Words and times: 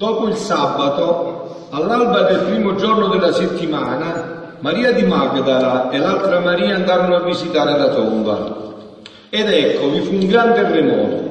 Dopo 0.00 0.28
il 0.28 0.34
sabato, 0.34 1.66
all'alba 1.68 2.22
del 2.22 2.44
primo 2.48 2.74
giorno 2.74 3.08
della 3.08 3.34
settimana, 3.34 4.56
Maria 4.60 4.92
di 4.92 5.02
Magdala 5.02 5.90
e 5.90 5.98
l'altra 5.98 6.40
Maria 6.40 6.76
andarono 6.76 7.16
a 7.16 7.24
visitare 7.24 7.76
la 7.76 7.90
tomba. 7.90 8.72
Ed 9.28 9.50
ecco, 9.50 9.90
vi 9.90 10.00
fu 10.00 10.14
un 10.14 10.26
grande 10.26 10.54
terremoto. 10.54 11.22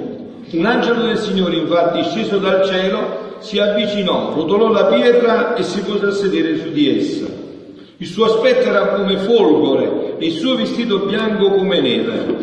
Un 0.52 0.66
angelo 0.68 1.02
del 1.02 1.18
Signore, 1.18 1.56
infatti, 1.56 2.04
sceso 2.12 2.38
dal 2.38 2.64
cielo, 2.64 3.38
si 3.40 3.58
avvicinò, 3.58 4.36
rotolò 4.36 4.68
la 4.68 4.86
pietra 4.86 5.56
e 5.56 5.64
si 5.64 5.82
pose 5.82 6.06
a 6.06 6.12
sedere 6.12 6.60
su 6.60 6.70
di 6.70 6.96
essa. 6.96 7.26
Il 7.98 8.08
suo 8.08 8.26
aspetto 8.26 8.70
era 8.70 8.90
come 8.90 9.18
folgore 9.18 10.16
e 10.20 10.28
il 10.28 10.34
suo 10.34 10.56
vestito 10.56 11.00
bianco 11.08 11.54
come 11.54 11.82
neve. 11.82 12.36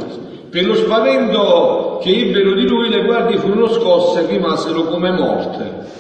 Per 0.51 0.67
lo 0.67 0.75
spavento 0.75 2.01
che 2.03 2.11
ebbero 2.11 2.55
di 2.55 2.67
lui, 2.67 2.89
le 2.89 3.05
guardie 3.05 3.39
furono 3.39 3.69
scosse 3.69 4.25
e 4.25 4.27
rimasero 4.27 4.87
come 4.87 5.13
morte. 5.13 5.95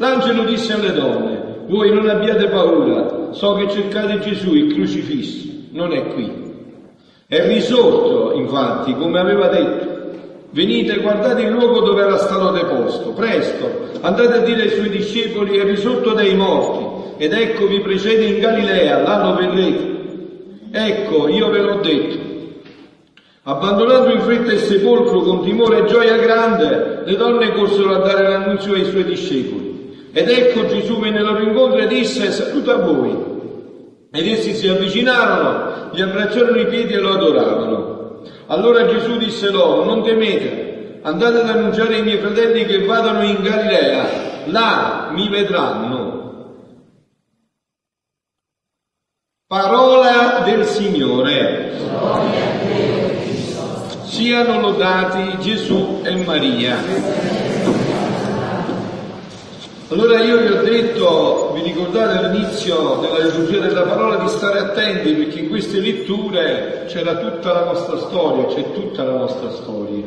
L'angelo 0.00 0.44
disse 0.44 0.72
alle 0.72 0.94
donne, 0.94 1.64
voi 1.66 1.92
non 1.92 2.08
abbiate 2.08 2.46
paura, 2.46 3.32
so 3.32 3.52
che 3.56 3.68
cercate 3.68 4.18
Gesù, 4.20 4.54
il 4.54 4.72
crocifisso, 4.72 5.46
non 5.72 5.92
è 5.92 6.06
qui. 6.14 6.32
È 7.26 7.46
risorto, 7.46 8.32
infatti, 8.32 8.96
come 8.96 9.20
aveva 9.20 9.48
detto. 9.48 9.88
Venite 10.52 10.96
guardate 11.00 11.42
il 11.42 11.50
luogo 11.50 11.80
dove 11.80 12.00
era 12.00 12.16
stato 12.16 12.50
deposto. 12.50 13.10
Presto, 13.10 13.90
andate 14.00 14.38
a 14.38 14.40
dire 14.40 14.62
ai 14.62 14.70
suoi 14.70 14.88
discepoli, 14.88 15.58
è 15.58 15.64
risorto 15.64 16.14
dai 16.14 16.34
morti. 16.34 17.22
Ed 17.22 17.34
ecco 17.34 17.66
vi 17.66 17.80
precede 17.80 18.24
in 18.24 18.40
Galilea, 18.40 19.02
là 19.02 19.22
lo 19.22 19.34
vedrete. 19.34 19.98
Ecco, 20.72 21.28
io 21.28 21.50
ve 21.50 21.60
l'ho 21.60 21.80
detto. 21.82 22.18
Abbandonando 23.42 24.12
in 24.14 24.20
fretta 24.20 24.52
il 24.52 24.60
sepolcro 24.60 25.20
con 25.20 25.42
timore 25.42 25.80
e 25.80 25.84
gioia 25.84 26.16
grande, 26.16 27.02
le 27.04 27.16
donne 27.16 27.52
corsero 27.52 27.96
a 27.96 27.98
dare 27.98 28.26
l'annunzio 28.26 28.72
ai 28.72 28.84
suoi 28.86 29.04
discepoli. 29.04 29.69
Ed 30.12 30.28
ecco 30.28 30.66
Gesù 30.66 30.98
venne 30.98 31.20
loro 31.20 31.42
incontro 31.42 31.78
e 31.78 31.86
disse, 31.86 32.32
saluta 32.32 32.74
a 32.74 32.78
voi. 32.78 33.28
Ed 34.12 34.26
essi 34.26 34.54
si 34.54 34.66
avvicinarono, 34.66 35.90
gli 35.92 36.00
abbracciarono 36.00 36.58
i 36.58 36.66
piedi 36.66 36.94
e 36.94 36.98
lo 36.98 37.12
adoravano. 37.12 38.22
Allora 38.46 38.86
Gesù 38.86 39.16
disse 39.18 39.50
loro, 39.50 39.84
non 39.84 40.02
temete, 40.02 40.98
andate 41.02 41.38
ad 41.38 41.48
annunciare 41.48 41.94
ai 41.94 42.02
miei 42.02 42.18
fratelli 42.18 42.64
che 42.66 42.84
vadano 42.84 43.22
in 43.22 43.40
Galilea, 43.40 44.08
là 44.46 45.10
mi 45.12 45.28
vedranno. 45.28 46.18
Parola 49.46 50.42
del 50.44 50.64
Signore. 50.64 51.78
Siano 54.04 54.60
lodati 54.60 55.38
Gesù 55.38 56.00
e 56.02 56.16
Maria. 56.24 57.89
Allora 59.90 60.20
io 60.20 60.38
vi 60.38 60.46
ho 60.46 60.62
detto, 60.62 61.50
vi 61.52 61.62
ricordate 61.62 62.18
all'inizio 62.18 63.00
della 63.00 63.24
liturgia 63.24 63.58
della 63.58 63.82
parola 63.82 64.18
di 64.18 64.28
stare 64.28 64.60
attenti 64.60 65.14
perché 65.14 65.40
in 65.40 65.48
queste 65.48 65.80
letture 65.80 66.84
c'era 66.86 67.16
tutta 67.16 67.52
la 67.52 67.64
nostra 67.64 67.98
storia, 67.98 68.46
c'è 68.46 68.70
tutta 68.70 69.02
la 69.02 69.16
nostra 69.16 69.50
storia. 69.50 70.06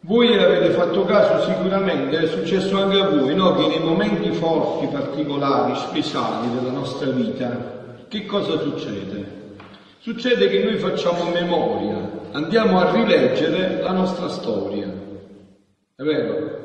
Voi 0.00 0.38
avete 0.38 0.70
fatto 0.70 1.04
caso 1.04 1.44
sicuramente, 1.44 2.18
è 2.18 2.26
successo 2.26 2.78
anche 2.78 2.98
a 2.98 3.08
voi, 3.10 3.34
no? 3.34 3.56
che 3.56 3.66
nei 3.66 3.80
momenti 3.80 4.30
forti, 4.30 4.86
particolari, 4.86 5.76
speciali 5.76 6.48
della 6.54 6.72
nostra 6.72 7.10
vita, 7.10 8.06
che 8.08 8.24
cosa 8.24 8.58
succede? 8.58 9.56
Succede 9.98 10.48
che 10.48 10.62
noi 10.64 10.78
facciamo 10.78 11.30
memoria, 11.30 12.10
andiamo 12.32 12.80
a 12.80 12.90
rileggere 12.90 13.82
la 13.82 13.92
nostra 13.92 14.30
storia. 14.30 14.90
È 15.94 16.02
vero? 16.02 16.63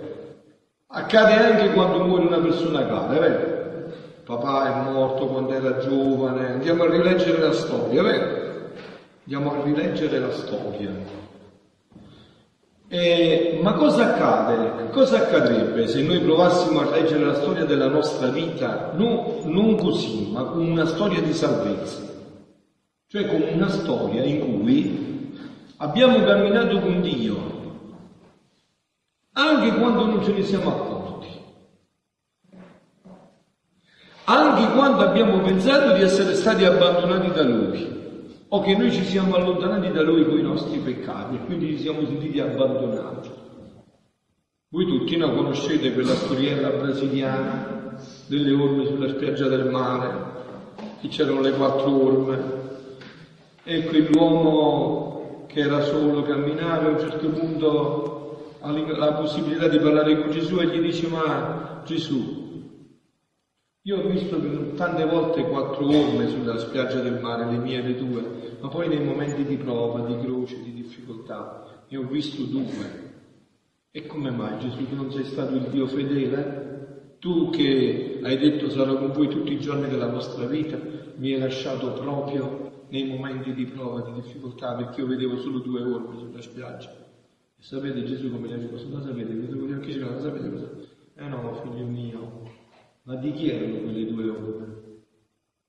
Accade 0.91 1.33
anche 1.33 1.71
quando 1.73 2.03
muore 2.03 2.25
una 2.25 2.39
persona 2.39 2.83
cara, 2.83 3.19
vero? 3.19 3.91
Papà 4.23 4.87
è 4.87 4.91
morto 4.91 5.27
quando 5.27 5.53
era 5.53 5.77
giovane, 5.77 6.53
andiamo 6.53 6.81
a 6.81 6.89
rileggere 6.89 7.37
la 7.37 7.53
storia, 7.53 8.01
vero? 8.01 8.71
Andiamo 9.21 9.51
a 9.51 9.63
rileggere 9.63 10.17
la 10.17 10.31
storia. 10.31 10.89
E, 12.87 13.59
ma 13.61 13.73
cosa 13.73 14.15
accade? 14.15 14.89
Cosa 14.89 15.17
accadrebbe 15.17 15.87
se 15.87 16.01
noi 16.01 16.21
provassimo 16.21 16.79
a 16.79 16.89
leggere 16.89 17.23
la 17.23 17.35
storia 17.35 17.65
della 17.65 17.87
nostra 17.87 18.29
vita 18.29 18.89
no, 18.95 19.41
non 19.43 19.75
così, 19.77 20.31
ma 20.31 20.41
con 20.45 20.67
una 20.67 20.87
storia 20.87 21.21
di 21.21 21.33
salvezza? 21.33 22.01
Cioè 23.05 23.27
con 23.27 23.43
una 23.53 23.69
storia 23.69 24.23
in 24.23 24.39
cui 24.39 25.37
abbiamo 25.77 26.23
camminato 26.23 26.79
con 26.79 26.99
Dio, 27.01 27.58
anche 29.39 29.73
quando 29.79 30.05
non 30.05 30.21
ce 30.21 30.33
ne 30.33 30.43
siamo 30.43 30.69
accorti, 30.69 31.27
anche 34.25 34.73
quando 34.73 35.03
abbiamo 35.05 35.39
pensato 35.39 35.93
di 35.93 36.01
essere 36.01 36.35
stati 36.35 36.65
abbandonati 36.65 37.31
da 37.31 37.43
Lui. 37.43 37.97
O 38.51 38.61
che 38.61 38.75
noi 38.75 38.91
ci 38.91 39.03
siamo 39.03 39.35
allontanati 39.35 39.91
da 39.91 40.01
Lui 40.01 40.25
con 40.25 40.37
i 40.37 40.41
nostri 40.41 40.79
peccati 40.79 41.35
e 41.35 41.45
quindi 41.45 41.67
ci 41.67 41.83
siamo 41.83 42.03
sentiti 42.03 42.39
abbandonati. 42.39 43.29
Voi 44.69 44.85
tutti 44.85 45.15
no, 45.17 45.33
conoscete 45.33 45.93
quella 45.93 46.15
storiella 46.15 46.69
brasiliana 46.69 47.95
delle 48.25 48.51
orme 48.51 48.87
sulla 48.87 49.07
spiaggia 49.07 49.47
del 49.47 49.69
mare, 49.69 50.11
che 50.99 51.07
c'erano 51.09 51.41
le 51.41 51.51
quattro 51.51 52.03
orme. 52.03 52.57
E 53.63 53.83
quell'uomo 53.83 55.45
che 55.47 55.59
era 55.59 55.81
solo 55.81 56.23
camminava 56.23 56.87
a 56.87 56.89
un 56.89 56.99
certo 56.99 57.29
punto 57.29 58.18
ha 58.61 58.71
la 58.71 59.13
possibilità 59.13 59.67
di 59.67 59.79
parlare 59.79 60.19
con 60.21 60.31
Gesù 60.31 60.59
e 60.59 60.67
gli 60.67 60.81
dice 60.81 61.07
ma 61.07 61.81
Gesù, 61.85 62.47
io 63.83 63.97
ho 63.97 64.07
visto 64.09 64.37
tante 64.75 65.05
volte 65.05 65.43
quattro 65.43 65.87
orme 65.87 66.27
sulla 66.27 66.57
spiaggia 66.57 66.99
del 66.99 67.19
mare, 67.21 67.49
le 67.49 67.57
mie 67.57 67.79
e 67.79 67.81
le 67.81 67.95
tue, 67.95 68.57
ma 68.59 68.67
poi 68.67 68.89
nei 68.89 69.03
momenti 69.03 69.45
di 69.45 69.55
prova, 69.55 70.05
di 70.05 70.19
croce, 70.19 70.61
di 70.61 70.73
difficoltà, 70.73 71.85
ne 71.87 71.97
ho 71.97 72.03
visto 72.03 72.43
due. 72.43 73.07
E 73.91 74.05
come 74.05 74.29
mai 74.31 74.59
Gesù 74.59 74.87
tu 74.87 74.95
non 74.95 75.11
sei 75.11 75.23
stato 75.23 75.55
il 75.55 75.69
Dio 75.69 75.87
fedele? 75.87 77.15
Tu 77.19 77.49
che 77.49 78.19
hai 78.21 78.37
detto 78.37 78.69
sarò 78.69 78.97
con 78.97 79.11
voi 79.11 79.29
tutti 79.29 79.53
i 79.53 79.59
giorni 79.59 79.87
della 79.87 80.07
vostra 80.07 80.45
vita, 80.45 80.77
mi 81.15 81.33
hai 81.33 81.39
lasciato 81.39 81.93
proprio 81.93 82.85
nei 82.89 83.05
momenti 83.05 83.53
di 83.53 83.65
prova, 83.65 84.01
di 84.01 84.21
difficoltà, 84.21 84.75
perché 84.75 85.01
io 85.01 85.07
vedevo 85.07 85.37
solo 85.37 85.59
due 85.59 85.81
orme 85.81 86.17
sulla 86.17 86.41
spiaggia. 86.41 87.08
Sapete 87.59 88.03
Gesù 88.05 88.31
come 88.31 88.47
gli 88.47 88.53
ha 88.53 88.57
risposto? 88.57 88.89
Lo 88.89 89.01
sapete, 89.01 89.33
vedo 89.33 89.57
con 89.57 89.67
gli 89.67 89.73
occhi 89.73 89.99
lo 89.99 90.19
sapete 90.19 90.49
cosa? 90.49 90.71
Eh 91.15 91.27
no, 91.27 91.53
figlio 91.61 91.85
mio, 91.85 92.49
ma 93.03 93.15
di 93.15 93.33
chi 93.33 93.49
erano 93.49 93.79
quelle 93.81 94.05
due 94.05 94.29
ore? 94.29 95.03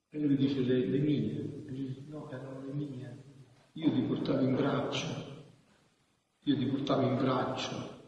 E 0.09 0.19
lui 0.19 0.35
dice 0.37 0.61
le, 0.61 0.85
le 0.85 0.97
mie. 0.99 1.63
E 1.67 1.71
dice, 1.71 2.03
no, 2.07 2.29
erano 2.31 2.63
le 2.65 2.73
mie. 2.73 3.23
Io 3.73 3.91
ti 3.91 4.01
portavo 4.01 4.41
in 4.41 4.55
braccio. 4.55 5.07
Io 6.43 6.57
ti 6.57 6.65
portavo 6.65 7.01
in 7.01 7.17
braccio. 7.17 7.99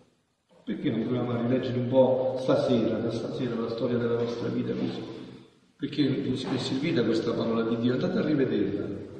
Perché 0.63 0.89
non 0.89 1.01
proviamo 1.01 1.31
a 1.31 1.41
rileggere 1.41 1.77
un 1.77 1.89
po' 1.89 2.37
stasera, 2.39 2.97
da 2.97 3.11
stasera, 3.11 3.55
la 3.55 3.69
storia 3.69 3.97
della 3.97 4.15
nostra 4.15 4.47
vita 4.47 4.73
così? 4.73 5.01
Perché 5.75 6.07
vi 6.07 6.31
è 6.31 6.57
servita 6.57 7.03
questa 7.03 7.33
parola 7.33 7.63
di 7.63 7.77
Dio? 7.79 7.93
Andate 7.93 8.17
a 8.17 8.25
rivederla. 8.25 9.12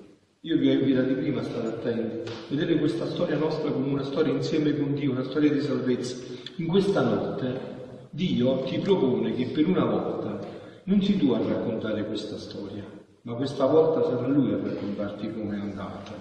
Io 0.45 0.57
vi 0.57 0.67
ho 0.67 0.73
invitato 0.73 1.13
prima 1.13 1.39
a 1.39 1.45
stare 1.45 1.67
attenti, 1.69 2.29
vedete 2.49 2.77
questa 2.77 3.07
storia 3.07 3.37
nostra 3.37 3.71
come 3.71 3.87
una 3.87 4.03
storia 4.03 4.33
insieme 4.33 4.77
con 4.77 4.93
Dio, 4.93 5.11
una 5.11 5.23
storia 5.23 5.49
di 5.49 5.61
salvezza. 5.61 6.17
In 6.57 6.67
questa 6.67 7.01
notte 7.01 8.07
Dio 8.09 8.63
ti 8.63 8.77
propone 8.79 9.33
che 9.35 9.45
per 9.45 9.65
una 9.65 9.85
volta 9.85 10.45
non 10.83 11.01
si 11.01 11.15
tu 11.15 11.31
a 11.31 11.37
raccontare 11.37 12.05
questa 12.05 12.37
storia, 12.37 12.83
ma 13.21 13.35
questa 13.35 13.67
volta 13.67 14.03
sarà 14.03 14.27
Lui 14.27 14.51
a 14.51 14.57
raccontarti 14.57 15.31
come 15.31 15.55
è 15.55 15.59
andata. 15.61 16.11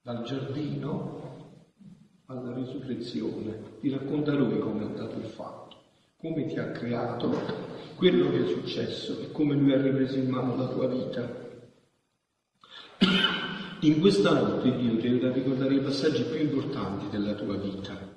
Dal 0.00 0.22
giardino 0.22 1.72
alla 2.26 2.54
risurrezione, 2.54 3.78
ti 3.80 3.90
racconta 3.90 4.34
Lui 4.34 4.60
come 4.60 4.82
è 4.82 4.84
andato 4.84 5.16
il 5.16 5.26
fatto, 5.26 5.78
come 6.16 6.46
ti 6.46 6.60
ha 6.60 6.70
creato, 6.70 7.40
quello 7.96 8.30
che 8.30 8.44
è 8.44 8.46
successo 8.46 9.18
e 9.18 9.32
come 9.32 9.56
Lui 9.56 9.72
ha 9.72 9.82
ripreso 9.82 10.16
in 10.16 10.28
mano 10.28 10.54
la 10.54 10.68
tua 10.68 10.86
vita 10.86 11.42
in 13.86 14.00
questa 14.00 14.32
notte 14.32 14.74
Dio 14.76 14.96
ti 14.96 15.06
aiuta 15.06 15.26
a 15.26 15.32
ricordare 15.32 15.74
i 15.74 15.80
passaggi 15.80 16.22
più 16.22 16.40
importanti 16.40 17.10
della 17.10 17.34
tua 17.34 17.56
vita. 17.56 18.12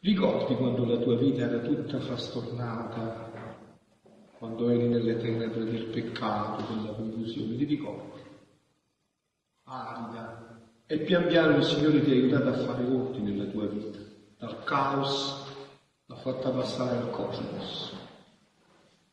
Ricordi 0.00 0.54
quando 0.56 0.86
la 0.86 0.96
tua 0.96 1.16
vita 1.16 1.42
era 1.42 1.58
tutta 1.58 2.00
frastornata, 2.00 3.30
quando 4.38 4.70
eri 4.70 4.88
nelle 4.88 5.18
tenebre 5.18 5.64
del 5.64 5.84
peccato, 5.86 6.72
della 6.72 6.94
confusione, 6.94 7.56
ti 7.56 7.64
ricordi? 7.64 8.20
Arida. 9.64 10.58
E 10.86 10.98
pian 11.00 11.26
piano 11.26 11.58
il 11.58 11.64
Signore 11.64 12.02
ti 12.02 12.10
ha 12.10 12.14
aiutato 12.14 12.48
a 12.48 12.64
fare 12.64 12.84
ordine 12.84 13.30
nella 13.30 13.50
tua 13.50 13.66
vita, 13.66 13.98
dal 14.38 14.64
caos 14.64 15.44
l'ha 16.06 16.16
fatta 16.16 16.50
passare 16.50 16.96
al 16.96 17.10
cosmos, 17.10 17.92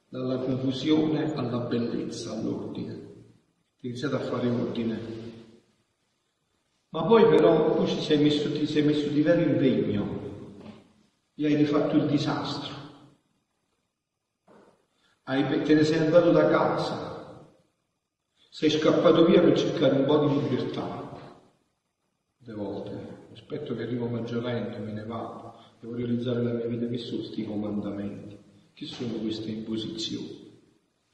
dalla 0.07 0.37
confusione 0.37 1.33
alla 1.35 1.59
bellezza, 1.59 2.31
all'ordine 2.31 3.06
iniziato 3.87 4.15
a 4.15 4.21
fare 4.21 4.49
ordine. 4.49 4.99
Ma 6.89 7.03
poi 7.03 7.25
però 7.27 7.75
tu 7.75 7.85
ci 7.85 8.01
sei 8.01 8.19
messo, 8.19 8.51
ti 8.51 8.65
sei 8.65 8.83
messo 8.83 9.07
di 9.09 9.21
vero 9.21 9.41
impegno 9.41 10.65
e 11.35 11.45
hai 11.45 11.55
rifatto 11.55 11.95
il 11.95 12.05
disastro. 12.05 12.75
Hai, 15.23 15.63
te 15.63 15.73
ne 15.73 15.83
sei 15.83 15.99
andato 15.99 16.31
da 16.31 16.47
casa, 16.47 17.45
sei 18.49 18.69
scappato 18.69 19.25
via 19.25 19.41
per 19.41 19.57
cercare 19.57 19.99
un 19.99 20.05
po' 20.05 20.25
di 20.25 20.39
libertà. 20.39 21.05
Le 22.37 22.53
volte, 22.53 23.27
aspetto 23.33 23.75
che 23.75 23.83
arrivo 23.83 24.07
maggiormente, 24.07 24.77
me 24.79 24.93
ne 24.93 25.03
vado, 25.03 25.53
devo 25.81 25.95
realizzare 25.95 26.41
la 26.41 26.53
mia 26.53 26.65
vita, 26.65 26.87
che 26.87 26.97
sono 26.97 27.17
questi 27.17 27.45
comandamenti, 27.45 28.37
che 28.73 28.85
sono 28.85 29.13
queste 29.15 29.51
imposizioni. 29.51 30.59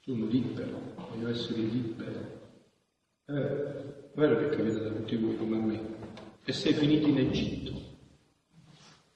Sono 0.00 0.26
libero, 0.26 0.94
voglio 1.10 1.28
essere 1.28 1.60
libero. 1.60 2.33
Eh, 3.26 4.10
vero 4.12 4.36
che 4.36 4.50
capita 4.50 4.80
da 4.80 4.90
tutti 4.90 5.16
voi 5.16 5.36
come 5.38 5.56
a 5.56 5.60
me. 5.60 5.80
E 6.44 6.52
sei 6.52 6.74
finito 6.74 7.08
in 7.08 7.18
Egitto. 7.18 7.72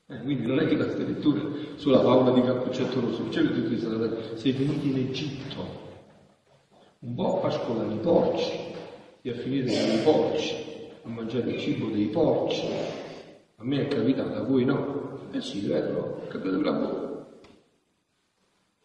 Eh, 0.06 0.22
quindi 0.22 0.46
non 0.46 0.60
è 0.60 0.66
che 0.66 0.76
la 0.76 0.90
scrittura 0.90 1.42
sulla 1.74 2.00
favola 2.00 2.30
di 2.30 2.40
Cappuccetto 2.40 3.00
Rosso, 3.00 3.28
c'è 3.28 3.42
detto 3.42 4.36
sei 4.36 4.52
finito 4.52 4.86
in 4.86 4.96
Egitto, 4.96 5.62
un 7.00 7.14
po' 7.14 7.36
a 7.36 7.40
pascolare 7.40 7.92
i 7.92 7.98
porci 7.98 8.50
e 9.20 9.30
a 9.30 9.34
finire 9.34 9.66
con 9.66 9.98
i 9.98 10.02
porci, 10.02 10.54
a 11.02 11.08
mangiare 11.10 11.50
il 11.50 11.60
cibo 11.60 11.88
dei 11.88 12.06
porci. 12.06 12.66
A 13.56 13.64
me 13.64 13.82
è 13.82 13.88
capitato, 13.88 14.38
a 14.38 14.42
voi 14.42 14.64
no? 14.64 15.28
Eh 15.32 15.42
sì, 15.42 15.66
vero, 15.66 16.22
è 16.24 16.28
capitato 16.28 16.66
a 16.66 16.78
voi. 16.78 17.06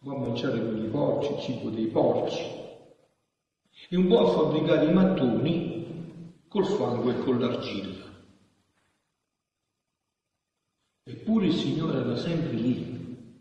Un 0.02 0.04
po' 0.04 0.16
a 0.18 0.20
mangiare 0.20 0.62
con 0.62 0.78
i 0.78 0.90
porci, 0.90 1.32
il 1.32 1.40
cibo 1.40 1.70
dei 1.70 1.86
porci. 1.86 2.63
E 3.94 3.96
un 3.96 4.08
po' 4.08 4.22
a 4.22 4.32
fabbricare 4.32 4.88
i 4.88 4.92
mattoni 4.92 6.32
col 6.48 6.66
fango 6.66 7.12
e 7.12 7.20
con 7.20 7.40
l'argilla. 7.40 8.12
Eppure 11.04 11.46
il 11.46 11.54
Signore 11.54 12.00
era 12.00 12.16
sempre 12.16 12.54
lì. 12.54 13.38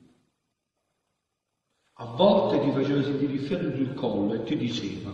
A 1.95 2.05
volte 2.05 2.61
ti 2.61 2.71
faceva 2.71 3.03
sentire 3.03 3.33
il 3.33 3.41
fiato 3.41 3.75
sul 3.75 3.95
collo 3.95 4.35
e 4.35 4.43
ti 4.43 4.59
diceva, 4.59 5.11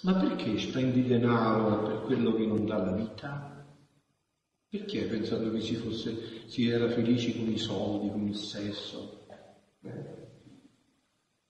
ma 0.00 0.14
perché 0.14 0.58
spendi 0.58 1.04
denaro 1.04 1.82
per 1.82 2.00
quello 2.04 2.32
che 2.32 2.46
non 2.46 2.64
dà 2.64 2.78
la 2.78 2.92
vita? 2.92 3.66
Perché 4.66 5.02
hai 5.02 5.08
pensato 5.08 5.50
che 5.50 5.60
si, 5.60 5.74
fosse, 5.74 6.48
si 6.48 6.66
era 6.66 6.88
felici 6.88 7.36
con 7.36 7.52
i 7.52 7.58
soldi, 7.58 8.08
con 8.08 8.26
il 8.28 8.36
sesso, 8.36 9.26
eh? 9.82 10.26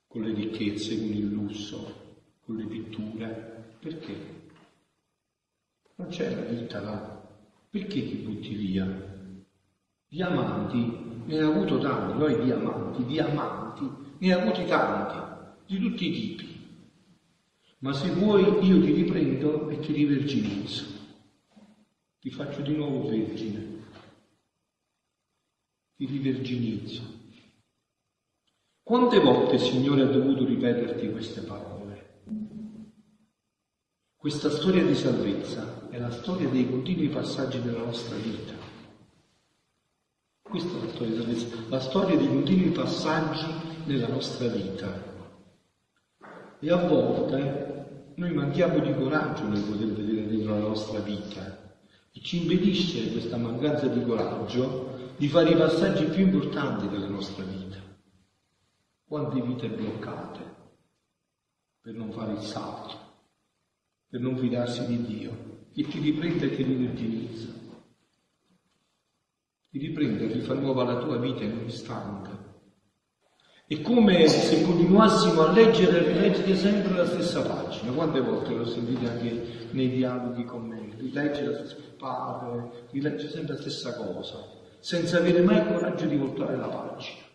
con 0.09 0.23
le 0.23 0.35
ricchezze, 0.35 0.99
con 0.99 1.13
il 1.13 1.29
lusso, 1.29 2.08
con 2.49 2.57
le 2.57 2.65
pitture? 2.65 3.77
Perché? 3.79 4.47
Non 5.97 6.09
c'è 6.09 6.35
la 6.35 6.41
vita 6.45 6.81
là. 6.81 7.23
Perché 7.69 8.07
ti 8.07 8.15
butti 8.15 8.55
via? 8.55 8.87
Diamanti 10.09 11.27
ne 11.27 11.39
ha 11.41 11.47
avuto 11.47 11.79
tanti, 11.79 12.17
noi 12.17 12.43
diamanti, 12.43 13.05
diamanti, 13.05 13.91
ne 14.17 14.33
ha 14.33 14.41
avuti 14.41 14.65
tanti, 14.65 15.67
di 15.67 15.79
tutti 15.79 16.09
i 16.09 16.13
tipi. 16.13 16.67
Ma 17.81 17.93
se 17.93 18.09
vuoi 18.13 18.65
io 18.67 18.81
ti 18.81 18.93
riprendo 18.93 19.69
e 19.69 19.79
ti 19.81 19.93
riverginizzo, 19.93 20.87
ti 22.19 22.31
faccio 22.31 22.63
di 22.63 22.75
nuovo 22.75 23.07
vergine, 23.07 23.77
ti 25.97 26.07
riverginizzo. 26.07 27.17
Quante 28.83 29.21
volte 29.21 29.57
il 29.57 29.61
Signore 29.61 30.01
ha 30.01 30.07
dovuto 30.07 30.47
ripeterti 30.47 31.11
queste 31.11 31.43
parole? 31.43 31.88
Questa 34.21 34.51
storia 34.51 34.85
di 34.85 34.97
salvezza 34.97 35.89
è 35.91 35.97
la 35.97 36.11
storia 36.11 36.49
dei 36.49 36.69
continui 36.69 37.07
passaggi 37.09 37.63
della 37.63 37.85
nostra 37.85 38.17
vita. 38.17 38.53
Questa 40.43 40.77
è 40.77 40.85
la 40.85 40.89
storia 40.89 41.19
della 41.19 41.69
la 41.69 41.79
storia 41.79 42.17
dei 42.17 42.27
continui 42.27 42.71
passaggi 42.71 43.47
nella 43.85 44.09
nostra 44.09 44.49
vita. 44.49 44.93
E 46.59 46.69
a 46.69 46.85
volte 46.89 48.11
noi 48.17 48.33
manchiamo 48.33 48.81
di 48.81 48.93
coraggio 48.93 49.47
nel 49.47 49.63
poter 49.63 49.87
vedere 49.87 50.27
dentro 50.27 50.51
la 50.51 50.67
nostra 50.67 50.99
vita 50.99 51.77
e 52.11 52.21
ci 52.21 52.43
impedisce 52.43 53.13
questa 53.13 53.37
mancanza 53.37 53.87
di 53.87 54.03
coraggio 54.05 55.13
di 55.17 55.29
fare 55.29 55.51
i 55.51 55.57
passaggi 55.57 56.07
più 56.07 56.25
importanti 56.25 56.89
della 56.89 57.07
nostra 57.07 57.45
vita. 57.45 57.79
Quante 59.07 59.41
vite 59.41 59.69
bloccate 59.69 60.41
per 61.81 61.95
non 61.95 62.11
fare 62.11 62.33
il 62.33 62.43
salto, 62.43 63.08
per 64.09 64.21
non 64.21 64.37
fidarsi 64.37 64.87
di 64.87 65.05
Dio, 65.05 65.67
che 65.73 65.83
ti 65.85 65.99
riprende 66.01 66.47
e 66.47 66.57
ti 66.57 66.63
riverginizza 66.63 67.59
ti 69.71 69.79
riprende, 69.79 70.33
rifà 70.33 70.55
nuova 70.55 70.83
la 70.83 70.97
tua 70.97 71.19
vita 71.19 71.45
in 71.45 71.59
un 71.59 71.67
istante. 71.67 72.47
È 73.67 73.81
come 73.83 74.27
se 74.27 74.63
continuassimo 74.63 75.43
a 75.43 75.53
leggere 75.53 75.99
e 75.99 76.13
rileggere 76.13 76.57
sempre 76.57 76.95
la 76.95 77.05
stessa 77.05 77.43
pagina. 77.43 77.93
Quante 77.93 78.21
volte 78.23 78.55
l'ho 78.55 78.65
sentito 78.65 79.07
anche 79.07 79.69
nei 79.73 79.91
dialoghi 79.91 80.45
con 80.45 80.67
me? 80.67 80.95
Rilegge 80.97 81.45
la 81.45 81.55
stessa 81.55 81.77
padre, 81.99 82.89
rilegge 82.93 83.29
sempre 83.29 83.55
la 83.55 83.61
stessa 83.61 83.95
cosa, 83.95 84.43
senza 84.81 85.19
avere 85.19 85.43
mai 85.43 85.59
il 85.59 85.67
coraggio 85.67 86.07
di 86.07 86.17
voltare 86.17 86.57
la 86.57 86.69
pagina. 86.69 87.27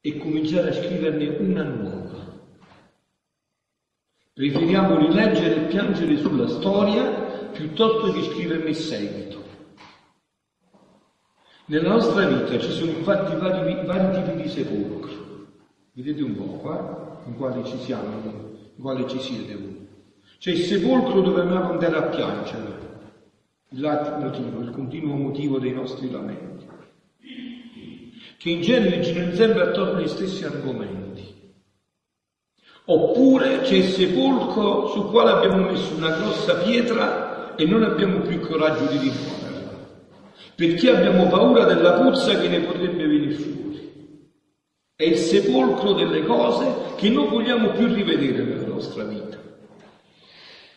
E 0.00 0.16
cominciare 0.16 0.70
a 0.70 0.72
scriverne 0.72 1.26
una 1.40 1.62
nuova. 1.62 2.27
Preferiamo 4.38 4.98
rileggere 4.98 5.56
e 5.56 5.66
piangere 5.66 6.16
sulla 6.16 6.46
storia 6.46 7.50
piuttosto 7.50 8.12
che 8.12 8.22
scriverne 8.22 8.68
il 8.68 8.76
seguito. 8.76 9.42
Nella 11.64 11.88
nostra 11.88 12.24
vita 12.24 12.56
ci 12.60 12.70
sono 12.70 12.92
infatti 12.92 13.34
vari, 13.34 13.84
vari 13.84 14.22
tipi 14.22 14.42
di 14.42 14.48
sepolcro. 14.48 15.46
Vedete 15.92 16.22
un 16.22 16.36
po' 16.36 16.52
qua, 16.58 17.20
in 17.26 17.34
quale 17.34 17.64
ci 17.64 17.78
siamo, 17.78 18.14
in 18.76 18.80
quale 18.80 19.08
ci 19.08 19.18
siete 19.18 19.56
voi. 19.56 19.88
C'è 20.38 20.52
il 20.52 20.60
sepolcro 20.60 21.20
dove 21.20 21.42
dobbiamo 21.42 21.70
andare 21.70 21.96
a 21.96 22.02
piangere, 22.02 22.78
il 23.70 24.16
motivo, 24.20 24.60
il 24.60 24.70
continuo 24.70 25.16
motivo 25.16 25.58
dei 25.58 25.72
nostri 25.72 26.08
lamenti, 26.08 26.64
che 28.38 28.50
in 28.50 28.60
genere 28.60 29.00
girano 29.00 29.34
sempre 29.34 29.62
attorno 29.62 29.98
agli 29.98 30.06
stessi 30.06 30.44
argomenti. 30.44 30.97
Oppure 32.90 33.60
c'è 33.60 33.74
il 33.74 33.90
sepolcro 33.90 34.88
sul 34.88 35.10
quale 35.10 35.30
abbiamo 35.30 35.70
messo 35.70 35.94
una 35.94 36.16
grossa 36.16 36.56
pietra 36.56 37.54
e 37.54 37.64
non 37.66 37.82
abbiamo 37.82 38.20
più 38.20 38.40
coraggio 38.40 38.86
di 38.86 38.98
rimuovere 38.98 39.38
perché 40.58 40.90
abbiamo 40.90 41.28
paura 41.28 41.62
della 41.66 42.00
puzza 42.00 42.36
che 42.36 42.48
ne 42.48 42.58
potrebbe 42.58 43.06
venire 43.06 43.34
fuori. 43.34 44.26
È 44.96 45.04
il 45.04 45.16
sepolcro 45.16 45.92
delle 45.92 46.24
cose 46.24 46.96
che 46.96 47.10
non 47.10 47.28
vogliamo 47.28 47.70
più 47.70 47.86
rivedere 47.86 48.42
nella 48.42 48.66
nostra 48.66 49.04
vita. 49.04 49.38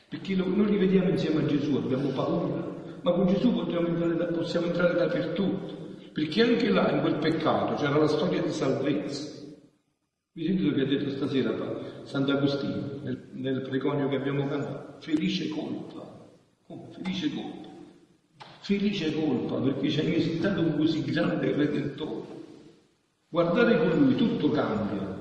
Perché 0.08 0.36
noi 0.36 0.70
li 0.70 0.77
vediamo 0.77 1.10
insieme 1.10 1.41
a 1.41 1.46
Gesù, 1.48 1.77
abbiamo 1.77 2.10
paura, 2.10 2.63
ma 3.01 3.12
con 3.12 3.25
Gesù 3.25 3.58
entrare, 3.58 4.15
da, 4.15 4.25
possiamo 4.25 4.68
entrare 4.68 4.94
dappertutto, 4.94 5.75
perché 6.13 6.44
anche 6.44 6.70
là, 6.70 6.91
in 6.91 7.01
quel 7.01 7.15
peccato, 7.15 7.74
c'era 7.74 7.98
la 7.98 8.08
storia 8.08 8.39
di 8.39 8.51
salvezza. 8.51 9.41
Vi 10.34 10.46
sentite 10.46 10.74
che 10.74 10.82
ha 10.82 10.86
detto 10.86 11.10
stasera 11.12 12.04
Sant'Agostino, 12.04 13.02
nel, 13.04 13.30
nel 13.34 13.62
preconio 13.62 14.08
che 14.08 14.16
abbiamo 14.16 14.48
cantato? 14.48 14.98
Felice 15.00 15.50
colpa. 15.50 16.30
Come? 16.66 16.88
Felice 16.92 17.34
colpa 17.34 17.62
felice 18.62 19.14
colpa 19.14 19.56
perché 19.56 19.90
ci 19.90 20.00
hai 20.00 20.16
esitato 20.16 20.62
un 20.62 20.78
così 20.78 21.04
grande 21.04 21.52
Redentore. 21.52 22.40
Guardate 23.28 23.78
con 23.78 24.00
lui, 24.00 24.16
tutto 24.16 24.52
cambia. 24.52 25.20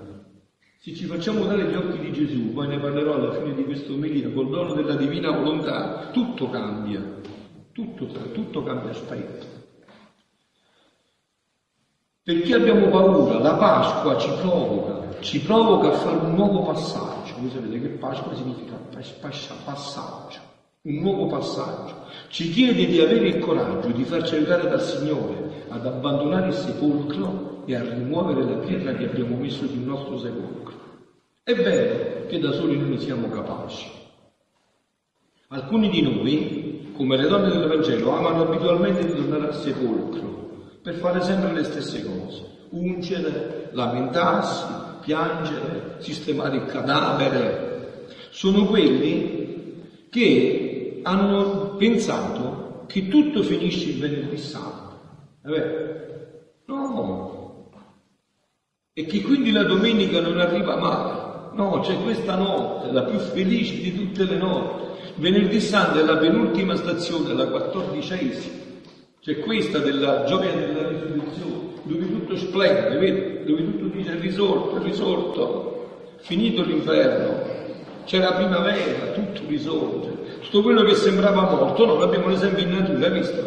Se 0.78 0.94
ci 0.94 1.04
facciamo 1.04 1.44
dare 1.44 1.68
gli 1.68 1.74
occhi 1.74 1.98
di 1.98 2.12
Gesù, 2.12 2.52
poi 2.52 2.68
ne 2.68 2.78
parlerò 2.78 3.14
alla 3.14 3.34
fine 3.34 3.54
di 3.54 3.64
questo 3.64 3.94
omelia, 3.94 4.30
col 4.30 4.50
dono 4.50 4.74
della 4.74 4.94
divina 4.94 5.30
volontà, 5.30 6.10
tutto 6.12 6.48
cambia, 6.50 7.02
tutto, 7.72 8.06
tutto 8.32 8.62
cambia 8.62 8.90
aspetto. 8.90 9.59
Perché 12.22 12.54
abbiamo 12.54 12.88
paura? 12.88 13.38
La 13.38 13.54
Pasqua 13.54 14.18
ci 14.18 14.30
provoca, 14.40 15.20
ci 15.20 15.40
provoca 15.40 15.88
a 15.88 15.92
fare 15.92 16.16
un 16.18 16.34
nuovo 16.34 16.62
passaggio. 16.62 17.34
Voi 17.38 17.50
sapete 17.50 17.80
che 17.80 17.88
Pasqua 17.88 18.34
significa 18.34 18.78
passaggio 19.64 20.48
un 20.82 20.94
nuovo 20.94 21.26
passaggio. 21.26 21.94
Ci 22.28 22.50
chiede 22.50 22.86
di 22.86 23.00
avere 23.00 23.28
il 23.28 23.38
coraggio 23.38 23.88
di 23.88 24.04
farci 24.04 24.34
aiutare 24.36 24.68
dal 24.68 24.80
Signore 24.80 25.64
ad 25.68 25.84
abbandonare 25.84 26.48
il 26.48 26.54
sepolcro 26.54 27.64
e 27.66 27.74
a 27.74 27.82
rimuovere 27.82 28.44
la 28.44 28.56
pietra 28.58 28.94
che 28.94 29.04
abbiamo 29.04 29.36
messo 29.36 29.66
sul 29.66 29.78
nostro 29.78 30.18
sepolcro. 30.18 30.74
È 31.42 31.54
vero 31.54 32.26
che 32.26 32.38
da 32.38 32.52
soli 32.52 32.78
non 32.78 32.90
ne 32.90 32.98
siamo 32.98 33.28
capaci. 33.28 33.90
Alcuni 35.48 35.90
di 35.90 36.00
noi, 36.00 36.92
come 36.96 37.16
le 37.16 37.28
donne 37.28 37.48
del 37.50 37.66
Vangelo, 37.66 38.16
amano 38.16 38.42
abitualmente 38.42 39.04
di 39.04 39.14
tornare 39.14 39.48
al 39.48 39.54
sepolcro 39.54 40.49
per 40.82 40.94
fare 40.94 41.20
sempre 41.22 41.52
le 41.52 41.64
stesse 41.64 42.02
cose. 42.04 42.46
Ungere, 42.70 43.70
lamentarsi, 43.72 44.64
piangere, 45.00 45.96
sistemare 45.98 46.56
il 46.56 46.66
cadavere. 46.66 48.06
Sono 48.30 48.66
quelli 48.66 50.08
che 50.08 51.00
hanno 51.02 51.74
pensato 51.76 52.84
che 52.86 53.08
tutto 53.08 53.42
finisce 53.42 53.90
il 53.90 53.98
venerdì 54.00 54.38
santo. 54.38 54.98
Vero? 55.42 55.98
No. 56.66 57.68
E 58.92 59.04
che 59.06 59.22
quindi 59.22 59.50
la 59.50 59.64
domenica 59.64 60.20
non 60.20 60.38
arriva 60.38 60.76
mai. 60.76 61.28
No, 61.52 61.80
c'è 61.80 62.00
questa 62.02 62.36
notte, 62.36 62.92
la 62.92 63.02
più 63.02 63.18
felice 63.18 63.80
di 63.80 63.94
tutte 63.96 64.24
le 64.24 64.36
notti. 64.36 64.88
Venerdì 65.16 65.60
santo 65.60 65.98
è 65.98 66.04
la 66.04 66.16
penultima 66.16 66.76
stazione, 66.76 67.34
la 67.34 67.48
quattordicesima. 67.48 68.69
C'è 69.22 69.38
questa 69.40 69.80
della 69.80 70.24
gioia 70.24 70.50
della 70.50 70.88
risurrezione, 70.88 71.74
dove 71.82 72.08
tutto 72.08 72.36
splende, 72.38 72.96
vedi? 72.96 73.44
Dove 73.44 73.64
tutto 73.64 73.84
dice 73.94 74.18
risorto, 74.18 74.82
risorto, 74.82 76.14
finito 76.20 76.62
l'inferno, 76.62 77.42
c'è 78.06 78.16
la 78.18 78.32
primavera, 78.32 79.12
tutto 79.12 79.42
risorge. 79.46 80.08
Tutto 80.40 80.62
quello 80.62 80.84
che 80.84 80.94
sembrava 80.94 81.50
morto, 81.50 81.84
no, 81.84 81.98
l'abbiamo 81.98 82.28
l'esempio 82.28 82.62
in 82.64 82.70
natura, 82.70 83.06
hai 83.06 83.12
visto? 83.12 83.44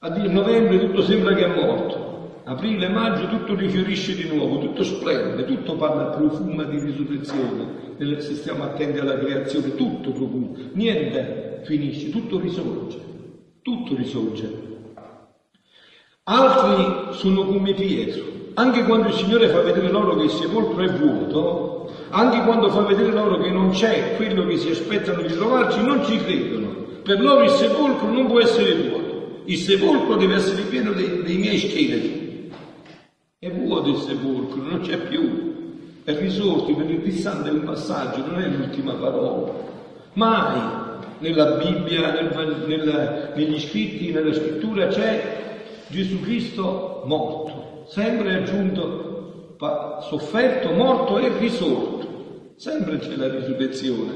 A 0.00 0.08
novembre 0.08 0.80
tutto 0.80 1.02
sembra 1.02 1.34
che 1.34 1.44
è 1.44 1.54
morto. 1.64 2.40
Aprile, 2.42 2.88
maggio 2.88 3.28
tutto 3.28 3.54
rifiorisce 3.54 4.16
di 4.16 4.26
nuovo, 4.26 4.58
tutto 4.58 4.82
splende, 4.82 5.44
tutto 5.44 5.76
parla 5.76 6.06
profuma 6.06 6.64
di 6.64 6.80
risurrezione, 6.80 7.94
se 8.18 8.34
stiamo 8.34 8.64
attenti 8.64 8.98
alla 8.98 9.16
creazione, 9.16 9.76
tutto 9.76 10.10
profuma, 10.10 10.48
niente 10.72 11.60
finisce, 11.64 12.10
tutto 12.10 12.40
risorge, 12.40 12.98
tutto 13.62 13.94
risorge. 13.94 14.70
Altri 16.24 17.14
sono 17.16 17.44
come 17.44 17.72
Pietro, 17.74 18.24
anche 18.54 18.84
quando 18.84 19.08
il 19.08 19.14
Signore 19.14 19.48
fa 19.48 19.60
vedere 19.60 19.88
loro 19.88 20.16
che 20.16 20.24
il 20.24 20.30
sepolcro 20.30 20.82
è 20.82 20.90
vuoto, 20.92 21.92
anche 22.10 22.42
quando 22.42 22.70
fa 22.70 22.82
vedere 22.82 23.12
loro 23.12 23.38
che 23.38 23.50
non 23.50 23.70
c'è 23.70 24.16
quello 24.16 24.44
che 24.46 24.56
si 24.56 24.70
aspettano 24.70 25.22
di 25.22 25.32
trovarci, 25.32 25.80
non 25.80 26.04
ci 26.04 26.18
credono. 26.18 26.70
Per 27.02 27.20
loro 27.20 27.44
il 27.44 27.50
sepolcro 27.50 28.10
non 28.10 28.26
può 28.26 28.40
essere 28.40 28.74
vuoto, 28.74 29.42
il 29.44 29.56
sepolcro 29.56 30.16
deve 30.16 30.34
essere 30.34 30.62
pieno 30.62 30.92
dei, 30.92 31.22
dei 31.22 31.36
miei 31.36 31.58
scheletri. 31.58 32.50
È 33.38 33.50
vuoto 33.50 33.90
il 33.90 33.96
sepolcro, 33.96 34.62
non 34.62 34.80
c'è 34.80 34.98
più. 34.98 35.50
È 36.04 36.16
risorto, 36.18 36.74
venerdì 36.74 37.12
santo 37.12 37.48
è 37.48 37.52
un 37.52 37.62
passaggio, 37.62 38.26
non 38.26 38.40
è 38.40 38.48
l'ultima 38.48 38.94
parola. 38.94 39.52
Mai 40.14 40.81
nella 41.22 41.52
Bibbia, 41.52 42.12
nel, 42.12 42.64
nel, 42.66 43.32
negli 43.34 43.58
scritti, 43.58 44.12
nella 44.12 44.34
scrittura 44.34 44.88
c'è 44.88 45.62
Gesù 45.88 46.20
Cristo 46.20 47.02
morto, 47.06 47.86
sempre 47.88 48.34
aggiunto 48.36 49.56
sofferto, 50.02 50.72
morto 50.72 51.18
e 51.18 51.38
risorto. 51.38 52.00
Sempre 52.56 52.98
c'è 52.98 53.16
la 53.16 53.28
risurrezione. 53.28 54.12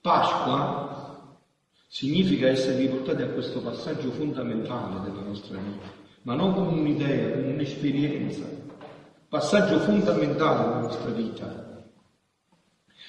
Pasqua 0.00 1.38
significa 1.86 2.48
essere 2.48 2.78
riportati 2.78 3.22
a 3.22 3.28
questo 3.28 3.60
passaggio 3.60 4.10
fondamentale 4.10 5.08
della 5.08 5.22
nostra 5.22 5.56
vita 5.56 6.04
ma 6.26 6.34
non 6.34 6.54
come 6.54 6.80
un'idea, 6.80 7.30
come 7.30 7.52
un'esperienza, 7.52 8.44
passaggio 9.28 9.78
fondamentale 9.78 10.64
della 10.64 10.80
nostra 10.80 11.10
vita. 11.10 11.84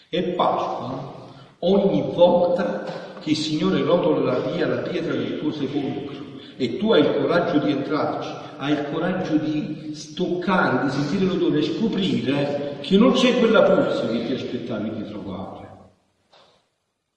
E 0.10 0.22
Pasqua, 0.34 1.27
ogni 1.60 2.12
volta 2.14 2.84
che 3.20 3.32
il 3.32 3.36
Signore 3.36 3.82
rotola 3.82 4.40
via 4.40 4.68
la 4.68 4.82
pietra 4.82 5.14
del 5.14 5.40
tuo 5.40 5.52
sepolcro 5.52 6.26
e 6.56 6.78
tu 6.78 6.92
hai 6.92 7.02
il 7.02 7.16
coraggio 7.18 7.60
di 7.60 7.72
entrarci, 7.72 8.36
hai 8.58 8.74
il 8.74 8.90
coraggio 8.90 9.38
di 9.38 9.90
stoccare, 9.92 10.86
di 10.86 10.92
sentire 10.92 11.26
l'odore 11.26 11.60
e 11.60 11.64
scoprire 11.64 12.80
che 12.82 12.98
non 12.98 13.14
c'è 13.14 13.38
quella 13.38 13.64
puzza 13.64 14.08
che 14.08 14.26
ti 14.26 14.34
aspettavi 14.34 14.92
di 14.92 15.04
trovare, 15.04 15.76